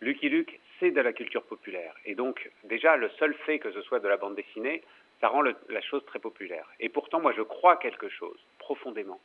[0.00, 1.94] Lucky Luke, c'est de la culture populaire.
[2.04, 4.82] Et donc, déjà, le seul fait que ce soit de la bande dessinée,
[5.20, 6.68] ça rend la chose très populaire.
[6.80, 9.20] Et pourtant, moi, je crois quelque chose, profondément.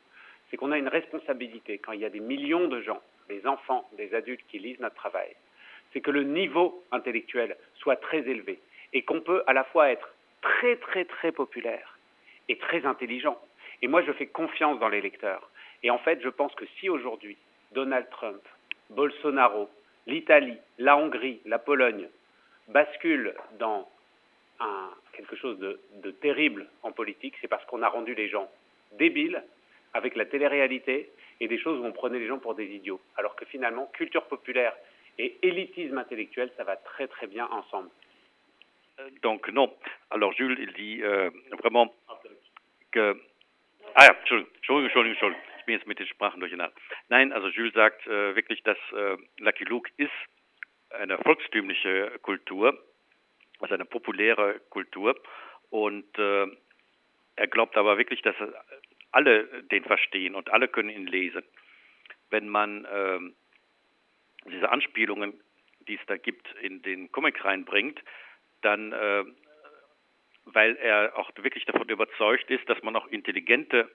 [0.50, 3.90] C'est qu'on a une responsabilité quand il y a des millions de gens, des enfants,
[3.94, 5.36] des adultes qui lisent notre travail.
[5.92, 8.60] C'est que le niveau intellectuel soit très élevé
[8.94, 11.98] et qu'on peut à la fois être très très très populaire
[12.50, 13.40] et très intelligent.
[13.82, 15.50] Et moi, je fais confiance dans les lecteurs.
[15.84, 17.38] Et en fait, je pense que si aujourd'hui,
[17.72, 18.42] Donald Trump,
[18.90, 19.70] Bolsonaro,
[20.06, 22.08] l'Italie, la Hongrie, la Pologne
[22.68, 23.88] basculent dans
[25.14, 28.50] quelque chose de, de terrible en politique, c'est parce qu'on a rendu les gens
[28.94, 29.44] débiles
[29.94, 33.02] avec la télé-réalité et des choses où on prenait les gens pour des idiots.
[33.18, 34.76] Alors que finalement, culture populaire
[35.18, 37.90] et élitisme intellectuel, ça va très très bien ensemble.
[39.22, 39.74] Donc non.
[40.10, 41.94] Alors Jules, il dit äh, vraiment
[42.92, 43.20] que...
[43.96, 45.44] Ah ja, Entschuldigung, Entschuldigung, Entschuldigung, Entschuldigung.
[45.60, 46.76] Ich bin jetzt mit den Sprachen durcheinander.
[47.10, 50.12] Nein, also Jules sagt äh, wirklich, dass äh, Lucky Luke ist
[50.90, 52.78] eine volkstümliche Kultur,
[53.60, 55.16] also eine populäre Kultur.
[55.70, 56.48] Und äh,
[57.36, 58.36] er glaubt aber wirklich, dass
[59.12, 61.44] alle den verstehen und alle können ihn lesen.
[62.30, 63.20] Wenn man äh,
[64.50, 65.40] diese Anspielungen,
[65.88, 68.02] die es da gibt, in den Comic reinbringt,
[68.62, 69.24] dann, äh,
[70.46, 73.90] weil er auch wirklich davon überzeugt ist, dass man auch intelligente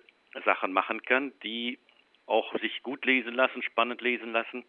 [0.45, 1.79] Sachen machen kann, die
[2.27, 4.65] auch sich gut lesen lassen, spannend lesen lassen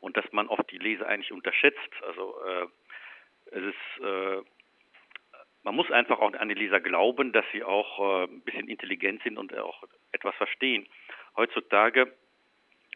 [0.00, 1.90] und dass man oft die Leser eigentlich unterschätzt.
[2.06, 2.66] Also äh,
[3.46, 4.42] es ist, äh,
[5.62, 9.22] man muss einfach auch an die Leser glauben, dass sie auch äh, ein bisschen intelligent
[9.22, 10.86] sind und auch etwas verstehen.
[11.36, 12.12] Heutzutage,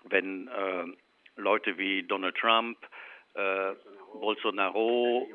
[0.05, 0.85] wenn äh,
[1.37, 2.79] Leute wie Donald Trump,
[3.35, 3.73] äh,
[4.15, 5.29] Bolsonaro,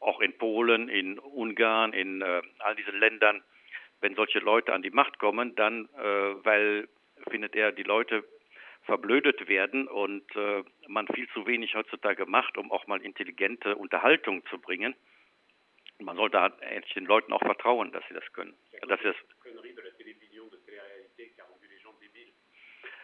[0.00, 3.42] auch in Polen, in Ungarn, in äh, all diesen Ländern,
[4.00, 6.88] wenn solche Leute an die Macht kommen, dann, äh, weil,
[7.30, 8.24] findet er, die Leute
[8.82, 14.46] verblödet werden und äh, man viel zu wenig heutzutage macht, um auch mal intelligente Unterhaltung
[14.46, 14.94] zu bringen.
[16.00, 18.54] Man sollte eigentlich den Leuten auch vertrauen, dass sie das können.
[18.86, 19.16] Dass sie das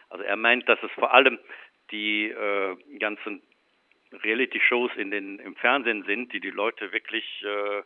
[0.09, 1.37] also er meint, dass es vor allem
[1.91, 3.41] die äh, ganzen
[4.11, 7.83] Reality-Shows in den, im Fernsehen sind, die die Leute wirklich äh,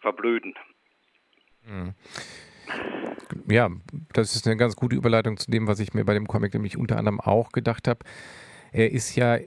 [0.00, 0.54] verblöden.
[1.66, 1.94] Mhm.
[3.48, 3.70] Ja,
[4.12, 6.76] das ist eine ganz gute Überleitung zu dem, was ich mir bei dem Comic nämlich
[6.76, 8.00] unter anderem auch gedacht habe.
[8.72, 9.38] Er ist ja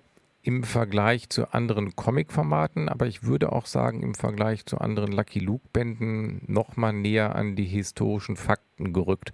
[0.41, 5.39] im Vergleich zu anderen Comic-Formaten, aber ich würde auch sagen, im Vergleich zu anderen Lucky
[5.39, 9.33] Luke-Bänden noch mal näher an die historischen Fakten gerückt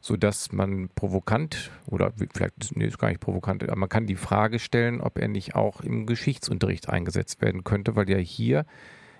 [0.00, 4.58] sodass man provokant oder vielleicht nee, ist gar nicht provokant, aber man kann die Frage
[4.58, 8.64] stellen, ob er nicht auch im Geschichtsunterricht eingesetzt werden könnte, weil ja hier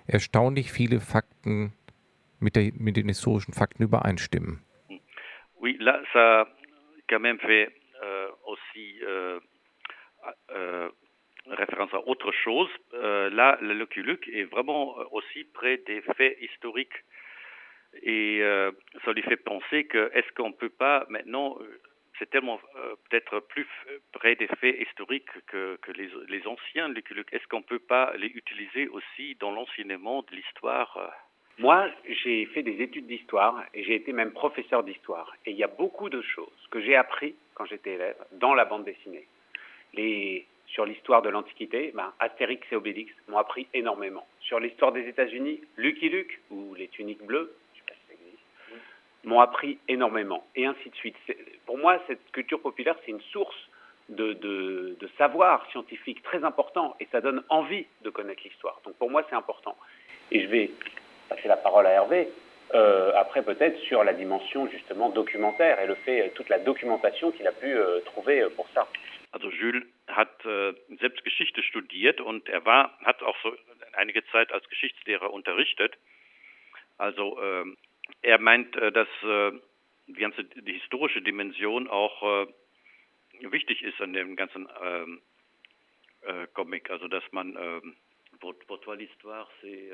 [0.07, 1.73] erstaunlich viele Fakten
[2.39, 4.63] mit, der, mit den historischen Fakten übereinstimmen.
[5.61, 6.47] Oui, là, ça
[7.09, 7.69] quand même fait
[8.01, 9.39] euh, aussi euh,
[10.51, 10.89] euh,
[11.47, 12.69] référence à autre chose.
[12.93, 17.03] Euh, là, le Lucky Luke est vraiment aussi près des faits historiques
[18.03, 18.71] Et euh,
[19.03, 21.79] ça lui fait penser que est-ce qu'on ne peut pas maintenant, euh,
[22.17, 23.67] c'est tellement euh, peut-être plus
[24.11, 29.35] près des faits historiques que, les, anciens, est-ce qu'on ne peut pas les utiliser aussi
[29.39, 31.11] dans l'enseignement de l'histoire?
[31.57, 31.89] Moi,
[32.23, 35.35] j'ai fait des études d'histoire et j'ai été même professeur d'histoire.
[35.45, 38.65] Et il y a beaucoup de choses que j'ai appris quand j'étais élève dans la
[38.65, 39.27] bande dessinée.
[40.67, 44.27] Sur l'histoire de l'Antiquité, ben, Astérix et Obélix m'ont appris énormément.
[44.41, 48.13] Sur l'histoire des États-Unis, Lucky Luke, ou les tuniques bleues, je sais pas si ça
[48.13, 48.43] existe,
[49.23, 51.15] m'ont appris énormément, et ainsi de suite.
[51.65, 53.55] Pour moi, cette culture populaire, c'est une source
[54.09, 58.79] de, savoir scientifique très important, et ça donne envie de connaître l'histoire.
[58.85, 59.75] Donc pour moi, c'est important.
[60.31, 60.71] Et je vais
[61.27, 62.29] passer la parole à Hervé.
[62.75, 67.47] Euh, après peut-être sur la dimension justement documentaire et le fait toute la documentation qu'il
[67.47, 68.87] a pu euh, trouver pour ça.
[69.31, 73.51] Also Jules hat äh, selbst Geschichte studiert und er war hat auch so
[73.93, 75.97] einige Zeit als Geschichtslehrer unterrichtet.
[76.99, 77.65] Also äh,
[78.21, 79.51] er meint, äh, dass äh,
[80.07, 82.47] die ganze die historische Dimension auch äh,
[83.51, 85.21] wichtig ist an dem ganzen ähm,
[86.21, 87.95] äh, Comic, also dass man ähm,
[88.39, 89.91] pour, pour toi l'histoire c'est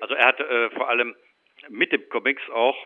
[0.00, 1.16] also er hat äh, vor allem
[1.68, 2.76] mit dem Comics auch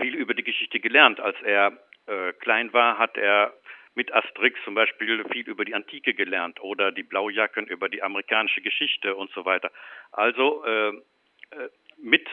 [0.00, 1.20] viel über die Geschichte gelernt.
[1.20, 3.54] Als er äh, klein war, hat er
[3.94, 8.62] mit Asterix zum Beispiel viel über die Antike gelernt oder die Blaujacken über die amerikanische
[8.62, 9.70] Geschichte und so weiter.
[10.12, 10.92] Also äh
[11.96, 12.26] mit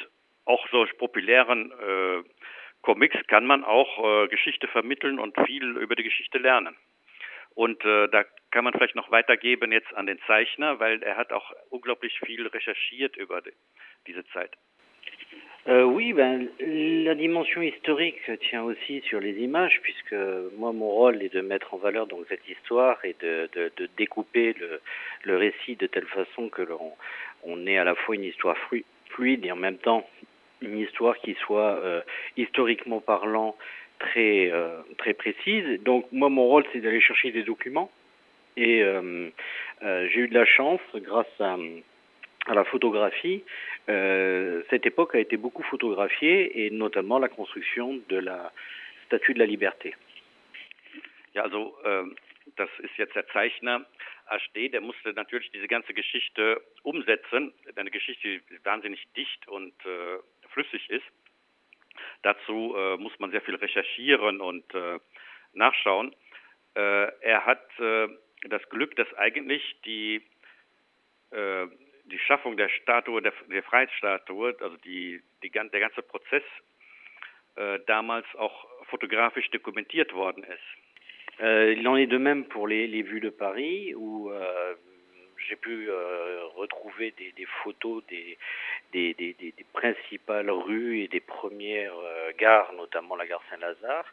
[0.45, 2.23] auch solch populären äh,
[2.81, 6.75] Comics kann man auch äh, Geschichte vermitteln und viel über die Geschichte lernen.
[7.55, 11.33] Und äh, da kann man vielleicht noch weitergeben jetzt an den Zeichner, weil er hat
[11.33, 13.53] auch unglaublich viel recherchiert über die,
[14.05, 14.51] diese Zeit.
[15.67, 20.15] Euh, oui, ben, la dimension historique tient aussi sur les images, puisque
[20.57, 23.89] moi, mon rôle est de mettre en valeur donc cette histoire et de, de, de
[23.97, 24.79] découper le,
[25.23, 26.93] le, récit de telle façon que l'on
[27.41, 28.57] on ait à la fois une histoire
[29.15, 30.07] fluide et en même temps
[30.61, 32.01] une histoire qui soit euh,
[32.37, 33.55] historiquement parlant
[33.99, 35.81] très euh, très précise.
[35.83, 37.91] Donc moi mon rôle c'est d'aller chercher des documents
[38.57, 39.29] et euh,
[39.81, 41.57] j'ai eu de la chance grâce à,
[42.47, 43.43] à la photographie.
[43.87, 48.51] Cette époque a été beaucoup photographiée et notamment la construction de la
[49.05, 49.93] Statue de la Liberté.
[51.35, 52.03] Ja, also äh,
[52.55, 52.97] das ist
[53.33, 53.85] Zeichner
[54.25, 57.53] HD, der musste natürlich diese ganze Geschichte umsetzen.
[57.75, 61.05] Eine Geschichte, die wahnsinnig dicht und äh, flüssig ist.
[62.23, 64.99] Dazu äh, muss man sehr viel recherchieren und äh,
[65.53, 66.15] nachschauen.
[66.75, 68.07] Äh, er hat äh,
[68.49, 70.21] das Glück, dass eigentlich die,
[71.31, 71.67] äh,
[72.05, 76.43] die Schaffung der Statue, der, der Freiheitsstatue, also die, die, der ganze Prozess
[77.55, 80.84] äh, damals auch fotografisch dokumentiert worden ist.
[81.41, 84.73] Euh, il en est de même pour les, les vues de Paris, où euh,
[85.47, 88.37] j'ai pu euh, retrouver des, des, photos des,
[88.93, 94.05] des, des, principales rues et des premières euh, gares, notamment la gare Saint-Lazare.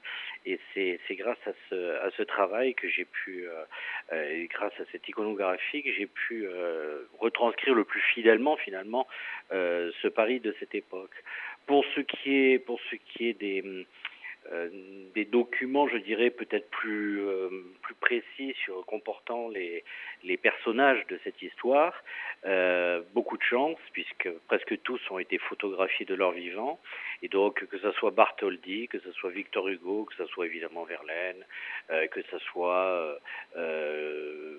[0.44, 3.64] Et c'est grâce à ce, à ce travail que j'ai pu, euh,
[4.12, 6.46] euh, grâce à cette iconographie, que j'ai pu
[7.18, 9.06] retranscrire le plus fidèlement finalement
[9.50, 11.14] ce Paris de cette époque.
[11.66, 13.86] Pour ce qui est, pour ce qui est des
[15.14, 17.48] des documents, je dirais, peut-être plus, euh,
[17.82, 19.84] plus précis sur comportant les,
[20.24, 21.94] les personnages de cette histoire.
[22.44, 26.80] Euh, beaucoup de chance, puisque presque tous ont été photographiés de leur vivant.
[27.22, 30.84] Et donc, que ce soit Bartholdi, que ce soit Victor Hugo, que ce soit évidemment
[30.84, 31.44] Verlaine,
[31.90, 33.18] euh, que ce soit
[33.56, 34.58] euh,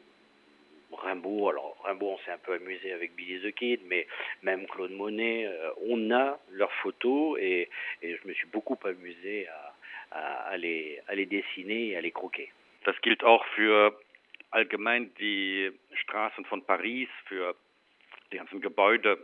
[0.96, 4.08] Rimbaud, alors Rimbaud on s'est un peu amusé avec Billy the Kid, mais
[4.42, 7.70] même Claude Monet, euh, on a leurs photos et,
[8.02, 9.63] et, je me suis beaucoup amusé à,
[10.14, 12.52] à, les, à les dessiner et à les croquer.
[12.86, 13.98] Das gilt auch für
[14.52, 17.56] allgemein die Straßen von Paris, für
[18.32, 19.18] die ganzen Gebäude,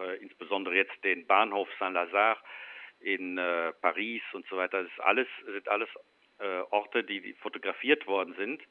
[0.00, 2.38] äh, insbesondere jetzt den Bahnhof Saint-Lazare
[3.00, 4.82] in äh, Paris und so weiter.
[4.82, 5.88] Das ist alles, sind alles
[6.38, 8.62] äh, Orte, die, fotografiert worden sind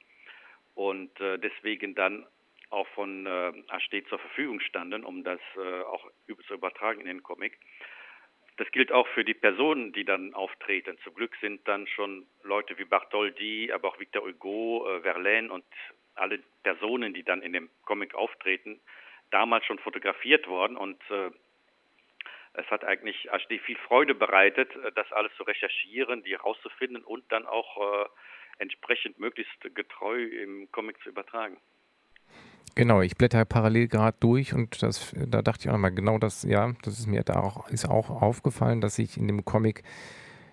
[0.74, 2.26] und deswegen dann
[2.70, 5.40] auch von äh, HD zur Verfügung standen, um das
[5.88, 6.12] auch
[6.48, 7.58] zu übertragen in den Comic.
[8.58, 10.98] Das gilt auch für die Personen, die dann auftreten.
[11.04, 15.66] Zum Glück sind dann schon Leute wie Bartholdi, aber auch Victor Hugo, äh, Verlaine und
[16.16, 18.80] alle Personen, die dann in dem Comic auftreten,
[19.32, 21.32] damals schon fotografiert worden und äh,
[22.58, 27.30] es hat eigentlich HD viel Freude bereitet, äh, das alles zu recherchieren, die herauszufinden und
[27.32, 28.06] dann auch äh,
[28.60, 31.58] entsprechend möglichst getreu im Comic zu übertragen.
[32.78, 36.44] Genau, ich blätter parallel gerade durch und das, da dachte ich auch mal genau das,
[36.44, 39.84] ja, das ist mir da auch, ist auch aufgefallen, dass sich in dem Comic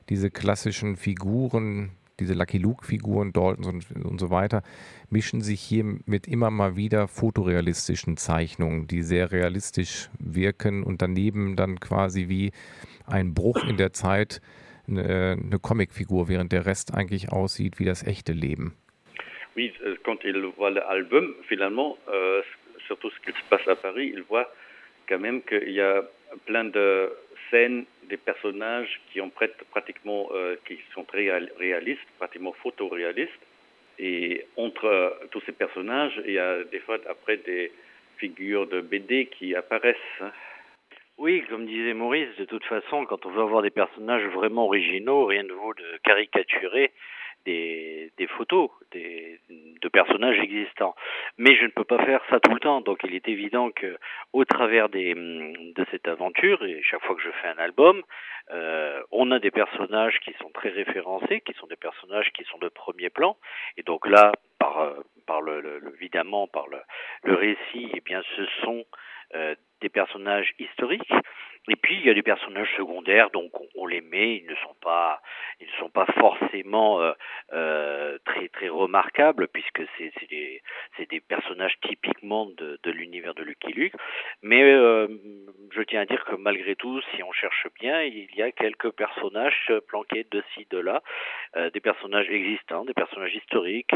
[0.09, 1.91] diese klassischen Figuren,
[2.21, 4.63] diese Lucky Luke-Figuren, Daltons und, und so weiter,
[5.11, 11.57] mischen sich hier mit immer mal wieder fotorealistischen Zeichnungen, die sehr realistisch wirken und daneben
[11.57, 12.53] dann quasi wie
[13.05, 14.41] ein Bruch in der Zeit
[14.87, 18.77] eine, eine Comicfigur, während der Rest eigentlich aussieht wie das echte Leben.
[19.57, 22.43] Oui, euh, quand il voit l'album, finalement, euh,
[22.87, 24.51] surtout ce qui se passe à Paris, il voit
[25.09, 26.03] quand même qu'il y a
[26.47, 27.13] plein de
[27.51, 29.31] scènes, des personnages qui ont
[29.71, 33.47] pratiquement, euh, qui sont très réalistes, pratiquement photoréalistes.
[33.99, 37.71] Et entre tous ces personnages, il y a des fois après des
[38.17, 39.97] figures de BD qui apparaissent.
[40.21, 40.33] Hein.
[41.19, 45.27] Oui, comme disait Maurice, de toute façon, quand on veut avoir des personnages vraiment originaux,
[45.27, 46.91] rien ne vaut de caricaturer
[47.45, 50.95] des, des photos des, de personnages existants.
[51.39, 53.99] Mais je ne peux pas faire ça tout le temps, donc il est évident que
[54.33, 58.03] au travers des, de cette aventure, et chaque fois que je fais un album,
[58.51, 62.59] euh, on a des personnages qui sont très référencés, qui sont des personnages qui sont
[62.59, 63.37] de premier plan,
[63.77, 64.95] et donc là, par, euh,
[65.27, 66.79] par le, le évidemment par le,
[67.25, 68.85] le récit, eh bien ce sont
[69.35, 71.13] euh, des personnages historiques
[71.69, 74.75] et puis il y a des personnages secondaires, donc on, les met, ils ne sont
[74.81, 75.23] pas,
[75.61, 77.13] ils ne sont pas forcément euh,
[77.53, 80.61] euh, très très remarquables puisque c'est des
[81.09, 83.95] des personnages typiquement de, l'univers de Lucky Luke.
[84.43, 85.07] Mais euh,
[85.73, 88.91] je tiens à dire que malgré tout, si on cherche bien, il y a quelques
[88.91, 91.03] personnages planqués de ci de là,
[91.73, 93.95] des personnages existants, des personnages historiques.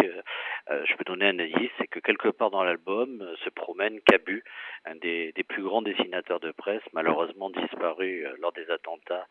[0.68, 4.44] Je peux donner un indice, c'est que quelque part dans l'album se promène Cabu,
[4.84, 9.26] un des, des plus grands dessinateurs de presse, malheureusement disparu euh, lors des attentats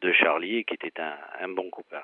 [0.00, 2.02] de Charlie, qui était un, un bon Copain.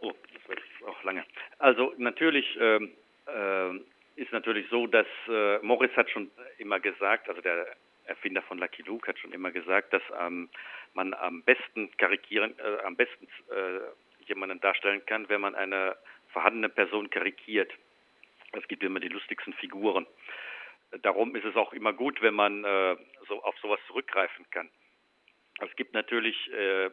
[0.00, 1.24] Oh, das wird auch lange.
[1.58, 2.92] Also natürlich ähm,
[3.26, 7.66] äh, ist natürlich so, dass äh, Morris hat schon immer gesagt, also der
[8.04, 10.48] Erfinder von Lucky Luke hat schon immer gesagt, dass ähm,
[10.94, 15.96] man am besten karikieren, äh, am besten äh, jemanden darstellen kann, wenn man eine
[16.32, 17.72] vorhandene Person karikiert.
[18.52, 20.06] Es gibt immer die lustigsten Figuren.
[21.02, 22.96] Darum ist es auch immer gut, wenn man äh,
[23.28, 24.70] so auf sowas zurückgreifen kann.
[25.60, 26.90] Es gibt natürlich äh,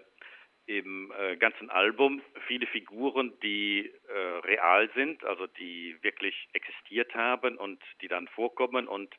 [0.67, 7.57] im äh, ganzen Album viele Figuren, die äh, real sind, also die wirklich existiert haben
[7.57, 9.15] und die dann vorkommen und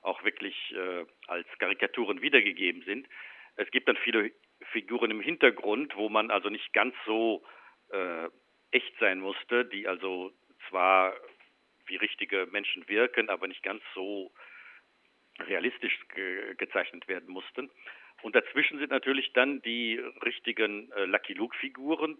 [0.00, 3.06] auch wirklich äh, als Karikaturen wiedergegeben sind.
[3.56, 4.32] Es gibt dann viele
[4.72, 7.44] Figuren im Hintergrund, wo man also nicht ganz so
[7.90, 8.28] äh,
[8.70, 10.32] echt sein musste, die also
[10.68, 11.14] zwar
[11.86, 14.32] wie richtige Menschen wirken, aber nicht ganz so
[15.40, 17.70] realistisch ge gezeichnet werden mussten.
[18.22, 22.18] Und dazwischen sind natürlich dann die richtigen äh, Lucky Luke-Figuren,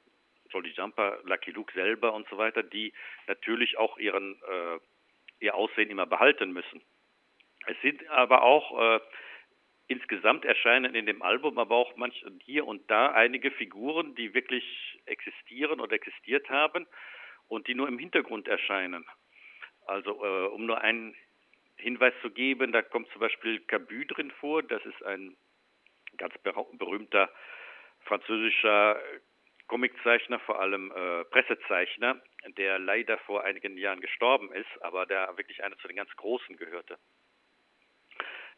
[0.50, 2.92] Jolly Jumper, Lucky Luke selber und so weiter, die
[3.26, 4.78] natürlich auch ihren äh,
[5.40, 6.82] ihr Aussehen immer behalten müssen.
[7.66, 9.00] Es sind aber auch äh,
[9.88, 14.64] insgesamt erscheinen in dem Album aber auch manch hier und da einige Figuren, die wirklich
[15.06, 16.86] existieren oder existiert haben
[17.48, 19.04] und die nur im Hintergrund erscheinen.
[19.86, 21.14] Also äh, um nur einen
[21.76, 25.36] Hinweis zu geben, da kommt zum Beispiel Cabu drin vor, das ist ein
[26.16, 26.34] ganz
[26.78, 27.30] berühmter
[28.04, 28.98] französischer
[29.66, 32.20] Comiczeichner, vor allem äh, Pressezeichner,
[32.56, 36.56] der leider vor einigen Jahren gestorben ist, aber der wirklich einer zu den ganz Großen
[36.56, 36.98] gehörte.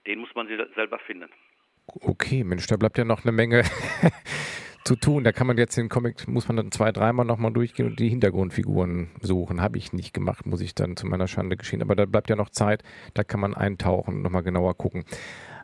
[0.07, 1.31] Den muss man selber finden.
[1.87, 3.63] Okay, Mensch, da bleibt ja noch eine Menge
[4.89, 5.23] zu tun.
[5.23, 8.09] Da kann man jetzt den Comic, muss man dann zwei, dreimal nochmal durchgehen und die
[8.09, 9.61] Hintergrundfiguren suchen.
[9.61, 11.83] Habe ich nicht gemacht, muss ich dann zu meiner Schande geschehen.
[11.83, 12.83] Aber da bleibt ja noch Zeit,
[13.13, 15.05] da kann man eintauchen und nochmal genauer gucken.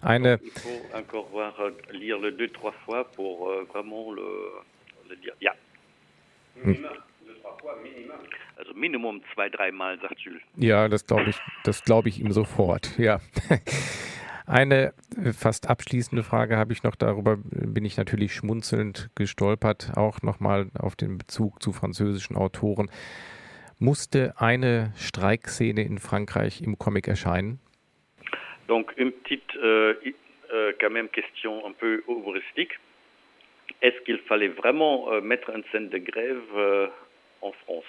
[0.02, 0.38] Eine.
[5.40, 5.52] Ja.
[6.62, 6.86] Hm.
[8.56, 10.42] Also Minimum zwei, dreimal, sagt Jules.
[10.56, 12.98] Ja, das glaube ich, das glaube ich ihm sofort.
[12.98, 13.20] Ja.
[14.46, 20.20] Eine äh, fast abschließende Frage habe ich noch, darüber bin ich natürlich schmunzelnd gestolpert, auch
[20.20, 22.90] nochmal auf den Bezug zu französischen Autoren.
[23.78, 27.58] Musste eine Streikszene in Frankreich im Comic erscheinen?
[28.68, 29.94] Donc une petite, euh,
[30.52, 32.78] euh, quand même question un peu humoristique.
[33.80, 36.88] Est-ce qu'il fallait vraiment euh, mettre une scène de grève euh,
[37.40, 37.84] en France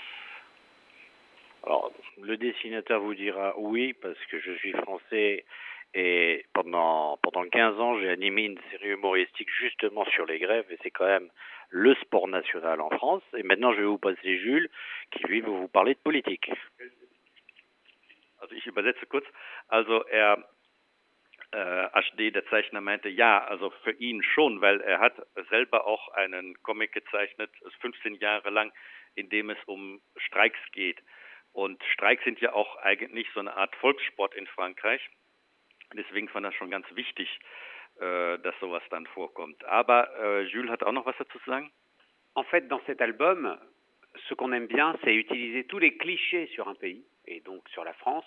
[1.63, 1.91] Alors,
[2.21, 5.45] le dessinateur vous dira oui, parce que je suis français
[5.93, 10.77] Et pendant, pendant 15 ans, j'ai animé une série humoristique justement sur les grèves, et
[10.83, 11.29] c'est quand même
[11.69, 13.23] le sport national en France.
[13.37, 14.69] Et maintenant, je vais vous passer Jules,
[15.11, 16.51] qui lui va vous parler de politique.
[18.45, 19.25] Also ich übersetze kurz.
[19.69, 20.37] Also er,
[21.51, 25.15] äh, HD, der Zeichner, meinte, ja, also für ihn schon, weil er hat
[25.49, 27.49] selber auch einen Comic gezeichnet,
[27.81, 28.71] 15 Jahre lang,
[29.15, 31.01] in dem es um Streiks geht.
[31.53, 35.01] Und Streiks sind ja auch eigentlich so eine Art Volkssport in Frankreich.
[35.95, 37.27] Deswegen fand er schon ganz wichtig,
[37.99, 39.63] äh, dass sowas dann vorkommt.
[39.65, 41.71] Aber äh, Jules hat auch noch was dazu zu sagen?
[42.33, 43.57] En fait, dans cet album,
[44.27, 47.83] ce qu'on aime bien, c'est utiliser tous les clichés sur un pays, et donc sur
[47.83, 48.25] la France,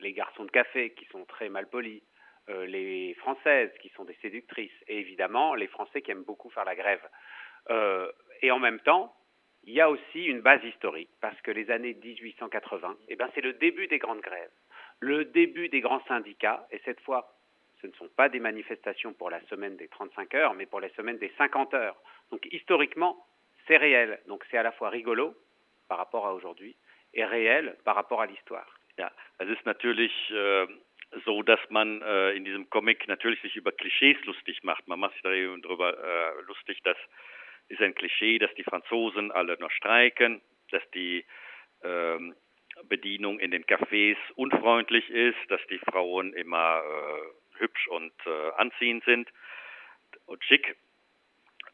[0.00, 2.02] les garçons de café qui sont très mal polis,
[2.48, 6.64] euh, les Françaises qui sont des séductrices, et évidemment les Français qui aiment beaucoup faire
[6.64, 7.06] la grève.
[7.70, 8.10] Euh,
[8.42, 9.14] et en même temps,
[9.64, 13.40] il y a aussi une base historique, parce que les années 1880, eh ben, c'est
[13.40, 14.50] le début des grandes grèves
[15.04, 17.30] le début des grands syndicats, et cette fois
[17.80, 20.88] ce ne sont pas des manifestations pour la semaine des 35 heures, mais pour la
[20.90, 21.96] semaine des 50 heures.
[22.30, 23.26] Donc historiquement,
[23.66, 24.20] c'est réel.
[24.26, 25.34] Donc c'est à la fois rigolo
[25.86, 26.74] par rapport à aujourd'hui
[27.12, 28.66] et réel par rapport à l'histoire.
[28.96, 30.66] Ja, es ist natürlich äh,
[31.24, 34.86] so, dass man äh, in diesem Comic natürlich sich über Klischees lustig macht.
[34.86, 36.96] Man macht sich darüber äh, lustig, dass
[37.68, 40.40] ist ein Klischee, dass die Franzosen alle noch streiken,
[40.70, 41.24] dass die
[41.82, 42.34] ähm,
[42.84, 49.04] Bedienung in den Cafés unfreundlich ist, dass die Frauen immer äh, hübsch und äh, anziehend
[49.04, 49.28] sind
[50.26, 50.76] und schick.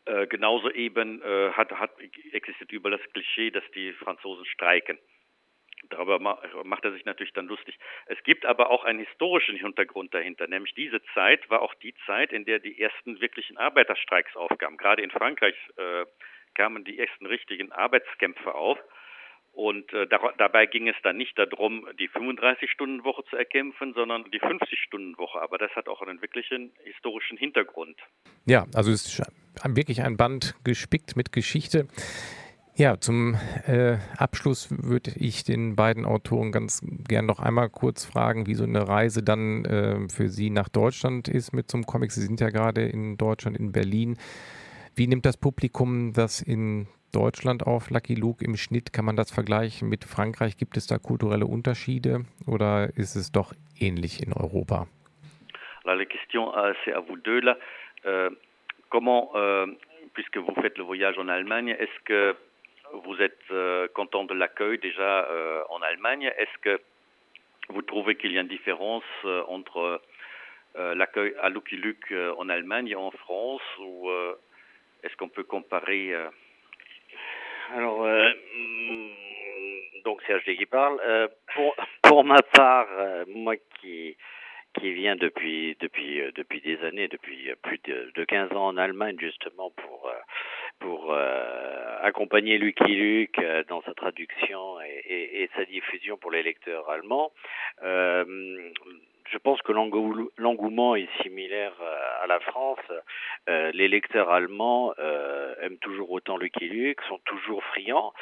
[0.06, 1.92] Äh, genauso eben äh, hat, hat,
[2.32, 4.98] existiert überall das Klischee, dass die Franzosen streiken.
[5.88, 7.78] Darüber macht er sich natürlich dann lustig.
[8.06, 12.32] Es gibt aber auch einen historischen Hintergrund dahinter, nämlich diese Zeit war auch die Zeit,
[12.32, 14.76] in der die ersten wirklichen Arbeiterstreiks aufkamen.
[14.76, 16.04] Gerade in Frankreich äh,
[16.54, 18.78] kamen die ersten richtigen Arbeitskämpfe auf.
[19.60, 24.40] Und äh, da, dabei ging es dann nicht darum, die 35-Stunden-Woche zu erkämpfen, sondern die
[24.40, 25.38] 50-Stunden-Woche.
[25.38, 27.98] Aber das hat auch einen wirklichen historischen Hintergrund.
[28.46, 29.22] Ja, also es ist
[29.68, 31.88] wirklich ein Band gespickt mit Geschichte.
[32.74, 33.36] Ja, zum
[33.66, 38.64] äh, Abschluss würde ich den beiden Autoren ganz gern noch einmal kurz fragen, wie so
[38.64, 42.12] eine Reise dann äh, für Sie nach Deutschland ist mit einem Comic.
[42.12, 44.16] Sie sind ja gerade in Deutschland, in Berlin.
[44.94, 48.92] Wie nimmt das Publikum das in Deutschland auf Lucky Luke im Schnitt?
[48.92, 50.56] Kann man das vergleichen mit Frankreich?
[50.56, 54.86] Gibt es da kulturelle Unterschiede oder ist es doch ähnlich in Europa?
[55.84, 57.56] Alors, la question, euh, c'est à vous deux là.
[58.04, 58.30] Euh,
[58.90, 59.66] comment, euh,
[60.14, 62.36] puisque vous faites le voyage en Allemagne, est-ce que
[62.92, 66.80] vous êtes euh, content de l'accueil déjà euh, en Allemagne Est-ce que
[67.68, 70.00] vous trouvez qu'il y a une différence euh, entre
[70.76, 74.08] l'accueil à Lucky Luke en Allemagne et en France ou
[75.02, 76.14] est-ce qu'on peut comparer
[77.74, 80.98] alors, euh, mm, donc HD qui parle.
[81.06, 84.16] Euh, pour, pour ma part, euh, moi qui
[84.78, 89.16] qui vient depuis depuis depuis des années, depuis plus de, de 15 ans en Allemagne
[89.18, 90.12] justement pour
[90.78, 91.12] pour
[92.02, 97.32] accompagner Lucky Luke dans sa traduction et, et, et, sa diffusion pour les lecteurs allemands
[99.30, 102.78] je pense que l'engouement est similaire euh, à la France.
[103.48, 108.12] Euh, les lecteurs allemands euh, aiment toujours autant le Luke, sont toujours friands.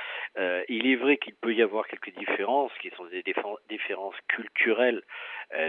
[0.68, 3.24] Il est vrai qu'il peut y avoir quelques différences qui sont des
[3.68, 5.02] différences culturelles,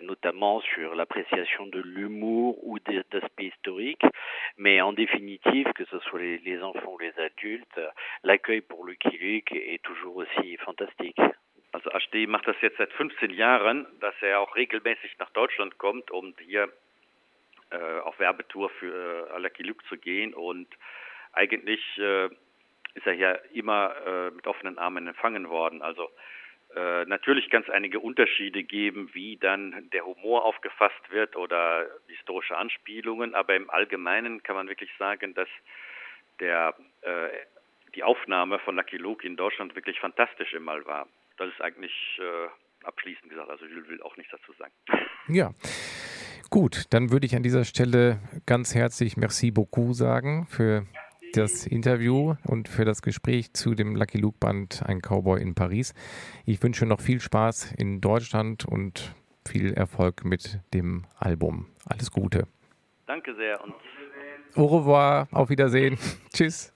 [0.03, 4.05] notamment sur l'appréciation de l'humour ou d'aspects historiques.
[4.57, 7.79] Mais en définitive, que ce soit les, les enfants ou les adultes,
[8.23, 11.19] l'accueil pour le Luke est toujours aussi fantastique.
[11.71, 16.09] Also HD macht das jetzt seit 15 Jahren, dass er auch regelmäßig nach Deutschland kommt,
[16.09, 16.71] um hier
[17.69, 20.33] äh, auf Werbetour für äh, Lucky Luke zu gehen.
[20.33, 20.67] Und
[21.33, 22.25] eigentlich äh,
[22.95, 25.81] ist er hier immer äh, mit offenen Armen empfangen worden.
[25.81, 26.09] Also
[26.75, 32.57] äh, natürlich kann es einige Unterschiede geben, wie dann der Humor aufgefasst wird oder historische
[32.57, 35.49] Anspielungen, aber im Allgemeinen kann man wirklich sagen, dass
[36.39, 37.29] der, äh,
[37.95, 41.07] die Aufnahme von Lucky Luke in Deutschland wirklich fantastisch immer war.
[41.39, 43.49] Das ist eigentlich äh, abschließend gesagt.
[43.49, 44.73] Also Jules will auch nichts dazu sagen.
[45.31, 45.51] Ja.
[46.49, 50.87] Gut, dann würde ich an dieser Stelle ganz herzlich merci beaucoup sagen für
[51.33, 55.93] das Interview und für das Gespräch zu dem Lucky Luke Band Ein Cowboy in Paris.
[56.47, 59.13] Ich wünsche noch viel Spaß in Deutschland und
[59.47, 61.67] viel Erfolg mit dem Album.
[61.85, 62.47] Alles Gute.
[63.05, 63.75] Danke sehr und
[64.55, 65.99] Au revoir, auf Wiedersehen.
[66.33, 66.73] Tschüss.